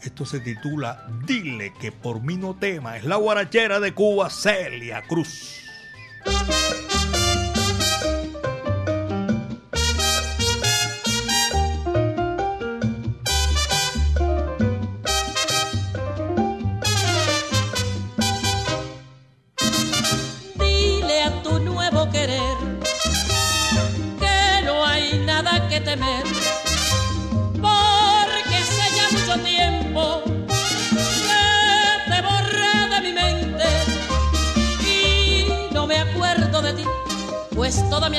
Esto 0.03 0.25
se 0.25 0.41
titula 0.41 1.07
Dile 1.27 1.73
que 1.75 1.93
por 1.93 2.23
mí 2.23 2.37
no 2.37 2.57
tema. 2.57 2.97
Es 2.97 3.05
la 3.05 3.17
guarachera 3.17 3.79
de 3.81 3.93
Cuba, 3.93 4.31
Celia 4.31 5.03
Cruz. 5.03 5.63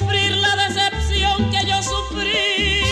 Sufrir 0.00 0.36
la 0.36 0.56
decepción 0.56 1.50
que 1.50 1.66
yo 1.66 1.82
sufrí. 1.82 2.82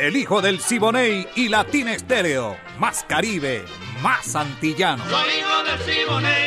El 0.00 0.16
hijo 0.16 0.42
del 0.42 0.60
Siboney 0.60 1.26
y 1.34 1.48
Latina 1.48 1.94
Estéreo. 1.94 2.56
Más 2.78 3.04
Caribe, 3.04 3.64
más 4.02 4.36
antillano. 4.36 5.02
Soy 5.08 5.30
hijo 5.38 5.62
del 5.64 5.78
Siboney, 5.80 6.43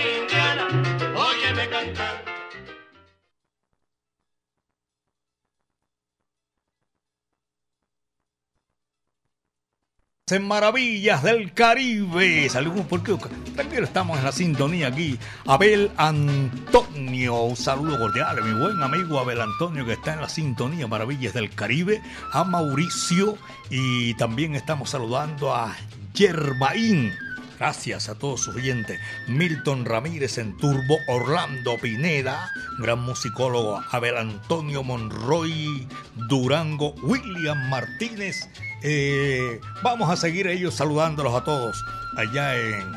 en 10.30 10.46
Maravillas 10.46 11.24
del 11.24 11.54
Caribe. 11.54 12.50
Saludos 12.50 12.86
porque 12.90 13.16
tranquilo, 13.56 13.86
estamos 13.86 14.18
en 14.18 14.26
la 14.26 14.34
sintonía 14.34 14.90
aquí. 14.90 15.18
Abel 15.46 15.90
Antonio, 15.96 17.44
un 17.44 17.56
saludo 17.56 17.98
cordial 17.98 18.44
mi 18.44 18.52
buen 18.60 18.84
amigo 18.84 19.20
Abel 19.20 19.40
Antonio 19.40 19.86
que 19.86 19.94
está 19.94 20.16
en 20.16 20.22
la 20.22 20.28
sintonía 20.28 20.86
Maravillas 20.86 21.34
del 21.34 21.50
Caribe. 21.50 22.02
A 22.34 22.44
Mauricio 22.44 23.38
y 23.70 24.16
también 24.16 24.56
estamos 24.56 24.90
saludando 24.90 25.56
a 25.56 25.74
Yerbaín. 26.14 27.14
Gracias 27.60 28.08
a 28.08 28.16
todos 28.16 28.42
sus 28.42 28.56
oyentes. 28.56 29.00
Milton 29.28 29.86
Ramírez 29.86 30.38
en 30.38 30.56
Turbo, 30.58 31.00
Orlando 31.08 31.78
Pineda, 31.78 32.52
gran 32.78 33.00
musicólogo, 33.00 33.82
Abel 33.92 34.18
Antonio 34.18 34.84
Monroy, 34.84 35.88
Durango, 36.28 36.94
William 37.02 37.70
Martínez. 37.70 38.48
Eh, 38.84 39.60
vamos 39.82 40.10
a 40.10 40.16
seguir 40.16 40.48
ellos 40.48 40.76
saludándolos 40.76 41.34
a 41.34 41.44
todos 41.44 41.84
allá 42.16 42.56
en, 42.56 42.94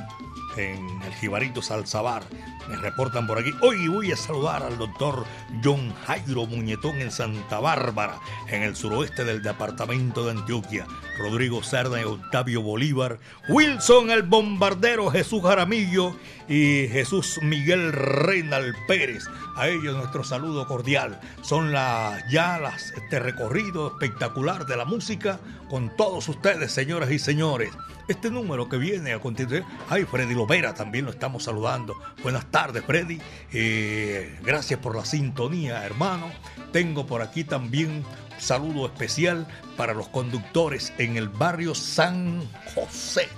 en 0.59 1.03
el 1.03 1.15
Jibarito 1.15 1.63
Salzabar. 1.63 2.23
Me 2.71 2.77
reportan 2.77 3.27
por 3.27 3.37
aquí. 3.37 3.53
Hoy 3.63 3.89
voy 3.89 4.13
a 4.13 4.17
saludar 4.17 4.63
al 4.63 4.79
doctor 4.79 5.25
John 5.65 5.93
Jairo 6.07 6.47
Muñetón 6.47 7.01
en 7.01 7.11
Santa 7.11 7.59
Bárbara, 7.59 8.21
en 8.47 8.63
el 8.63 8.77
suroeste 8.77 9.25
del 9.25 9.43
departamento 9.43 10.25
de 10.25 10.31
Antioquia. 10.31 10.87
Rodrigo 11.19 11.65
Cerda 11.65 12.01
y 12.01 12.05
Octavio 12.05 12.63
Bolívar. 12.63 13.19
Wilson 13.49 14.13
el 14.13 14.23
Bombardero, 14.23 15.11
Jesús 15.11 15.43
Jaramillo 15.43 16.15
y 16.49 16.87
Jesús 16.89 17.41
Miguel 17.43 17.93
Reynal 17.93 18.73
Pérez. 18.87 19.25
A 19.57 19.67
ellos 19.67 19.97
nuestro 19.97 20.23
saludo 20.23 20.69
cordial. 20.69 21.21
Son 21.43 21.73
las 21.73 22.23
ya 22.31 22.61
las, 22.61 22.93
este 22.93 23.19
recorrido 23.19 23.89
espectacular 23.89 24.65
de 24.67 24.77
la 24.77 24.85
música 24.85 25.41
con 25.69 25.95
todos 25.97 26.29
ustedes, 26.29 26.71
señoras 26.71 27.11
y 27.11 27.19
señores. 27.19 27.71
Este 28.11 28.29
número 28.29 28.69
que 28.69 28.77
viene 28.77 29.13
a 29.13 29.21
continuación, 29.21 29.65
ay, 29.89 30.05
Freddy 30.05 30.35
Lovera 30.35 30.75
también 30.75 31.05
lo 31.05 31.13
estamos 31.13 31.45
saludando. 31.45 31.95
Buenas 32.25 32.45
tardes, 32.47 32.60
Freddy. 32.69 33.19
Eh, 33.53 34.39
gracias 34.43 34.79
por 34.81 34.95
la 34.95 35.05
sintonía, 35.05 35.85
hermano. 35.85 36.31
Tengo 36.73 37.07
por 37.07 37.23
aquí 37.23 37.45
también 37.45 37.91
un 37.91 38.05
saludo 38.39 38.87
especial 38.87 39.47
para 39.77 39.95
los 39.95 40.09
conductores 40.09 40.93
en 40.99 41.17
el 41.17 41.29
barrio 41.29 41.75
San 41.75 42.47
José. 42.75 43.29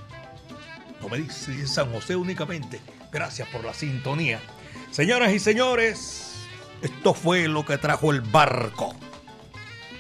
No 1.01 1.09
me 1.09 1.19
dice 1.19 1.67
San 1.67 1.93
José 1.93 2.17
únicamente. 2.17 2.81
Gracias 3.13 3.49
por 3.49 3.65
la 3.65 3.75
sintonía. 3.75 4.41
Señoras 4.91 5.33
y 5.33 5.39
señores, 5.39 6.35
esto 6.83 7.15
fue 7.15 7.49
lo 7.49 7.65
que 7.65 7.79
trajo 7.79 8.11
el 8.11 8.23
barco. 8.23 8.95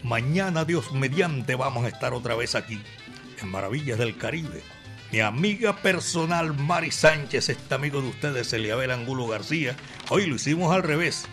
Mañana, 0.02 0.64
Dios 0.64 0.92
mediante, 0.92 1.54
vamos 1.54 1.84
a 1.84 1.88
estar 1.88 2.12
otra 2.12 2.34
vez 2.34 2.56
aquí, 2.56 2.82
en 3.40 3.48
Maravillas 3.48 3.98
del 3.98 4.16
Caribe. 4.16 4.62
Mi 5.12 5.20
amiga 5.20 5.76
personal 5.76 6.54
Mari 6.54 6.90
Sánchez, 6.90 7.50
este 7.50 7.74
amigo 7.74 8.00
de 8.00 8.08
ustedes, 8.08 8.50
Eliabel 8.54 8.90
Angulo 8.90 9.26
García. 9.26 9.76
Hoy 10.08 10.24
lo 10.24 10.36
hicimos 10.36 10.74
al 10.74 10.82
revés. 10.82 11.26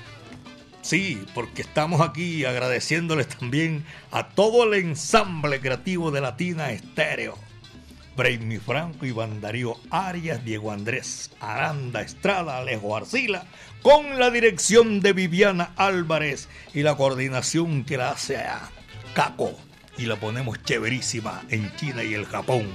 Sí, 0.81 1.23
porque 1.33 1.61
estamos 1.61 2.01
aquí 2.01 2.43
agradeciéndoles 2.43 3.29
también 3.29 3.85
a 4.11 4.27
todo 4.27 4.65
el 4.65 4.73
ensamble 4.73 5.61
creativo 5.61 6.11
de 6.11 6.19
Latina 6.19 6.71
Estéreo. 6.71 7.37
Brainy 8.17 8.57
Franco, 8.57 9.05
Iván 9.05 9.39
Darío 9.39 9.77
Arias, 9.91 10.43
Diego 10.43 10.73
Andrés 10.73 11.31
Aranda 11.39 12.01
Estrada, 12.01 12.57
Alejo 12.57 12.97
Arcila, 12.97 13.45
con 13.81 14.19
la 14.19 14.29
dirección 14.29 14.99
de 14.99 15.13
Viviana 15.13 15.71
Álvarez 15.77 16.49
y 16.73 16.81
la 16.81 16.97
coordinación 16.97 17.85
que 17.85 17.95
la 17.95 18.11
hace 18.11 18.43
Caco 19.13 19.57
y 19.97 20.05
la 20.05 20.17
ponemos 20.17 20.61
chéverísima 20.63 21.43
en 21.49 21.73
China 21.77 22.03
y 22.03 22.13
el 22.13 22.25
Japón. 22.25 22.67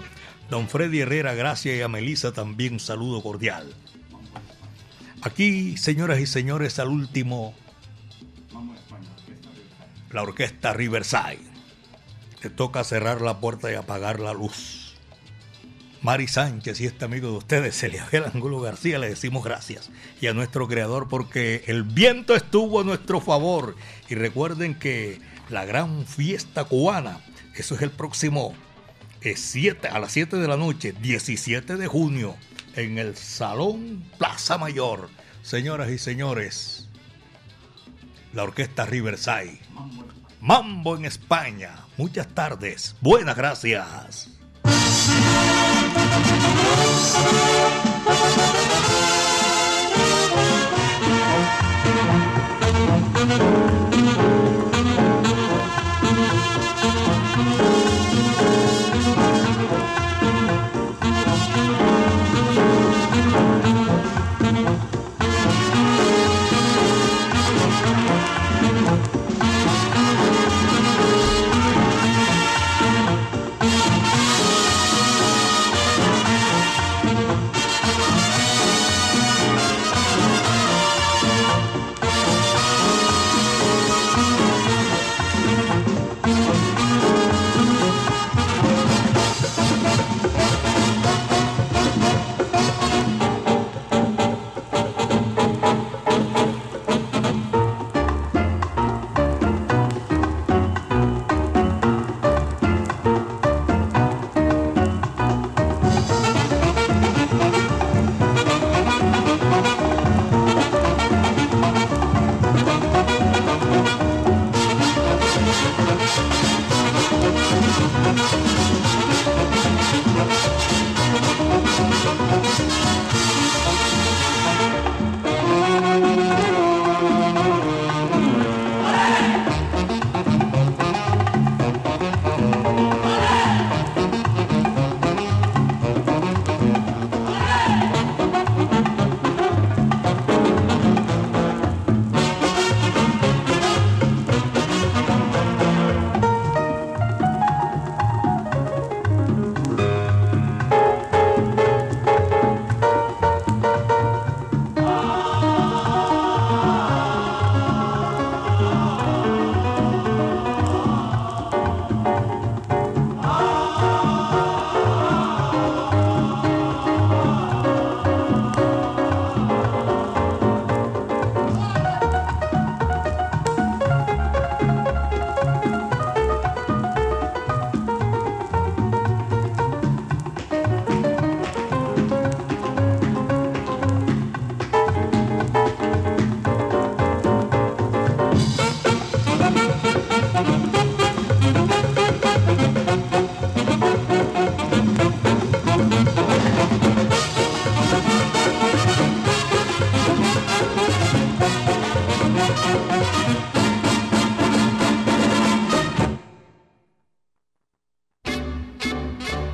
Don 0.51 0.68
Freddy 0.68 1.01
Herrera, 1.01 1.34
gracias 1.34 1.76
y 1.76 1.82
a 1.82 1.88
Melissa 1.88 2.32
también 2.32 2.74
un 2.74 2.80
saludo 2.80 3.22
cordial. 3.22 3.74
Aquí, 5.22 5.76
señoras 5.78 6.20
y 6.20 6.26
señores, 6.26 6.78
al 6.78 6.88
último, 6.88 7.55
la 10.11 10.22
orquesta 10.22 10.74
Riverside. 10.74 11.40
Te 12.40 12.51
toca 12.51 12.84
cerrar 12.84 13.22
la 13.22 13.40
puerta 13.40 13.72
y 13.72 13.74
apagar 13.74 14.20
la 14.20 14.34
luz. 14.34 14.95
Mari 16.03 16.28
Sánchez 16.28 16.82
y 16.82 16.86
este 16.86 17.07
amigo 17.07 17.30
de 17.30 17.38
ustedes, 17.38 17.82
Eliabel 17.82 18.24
Angulo 18.26 18.61
García, 18.61 18.99
le 18.99 19.09
decimos 19.09 19.42
gracias. 19.42 19.90
Y 20.20 20.26
a 20.26 20.34
nuestro 20.34 20.68
creador 20.68 21.09
porque 21.09 21.64
el 21.66 21.84
viento 21.84 22.36
estuvo 22.36 22.82
a 22.82 22.84
nuestro 22.84 23.22
favor. 23.22 23.74
Y 24.11 24.14
recuerden 24.14 24.78
que 24.78 25.22
la 25.49 25.64
gran 25.64 26.05
fiesta 26.05 26.64
cubana, 26.64 27.20
eso 27.55 27.74
es 27.74 27.80
el 27.80 27.90
próximo 27.90 28.55
es 29.25 29.41
7, 29.41 29.89
a 29.89 29.99
las 29.99 30.12
7 30.12 30.37
de 30.37 30.49
la 30.49 30.57
noche, 30.57 30.95
17 31.01 31.77
de 31.77 31.87
junio, 31.87 32.37
en 32.77 32.99
el 32.99 33.16
Salón 33.16 34.05
Plaza 34.18 34.59
Mayor. 34.59 35.09
Señoras 35.43 35.91
y 35.91 35.99
señores, 35.99 36.89
la 38.33 38.45
orquesta 38.45 38.85
Riverside. 38.87 39.61
Mambo 40.41 40.97
en 40.97 41.07
España. 41.07 41.77
Muchas 41.97 42.29
tardes. 42.29 42.97
Buenas 43.01 43.37
gracias. 43.37 44.29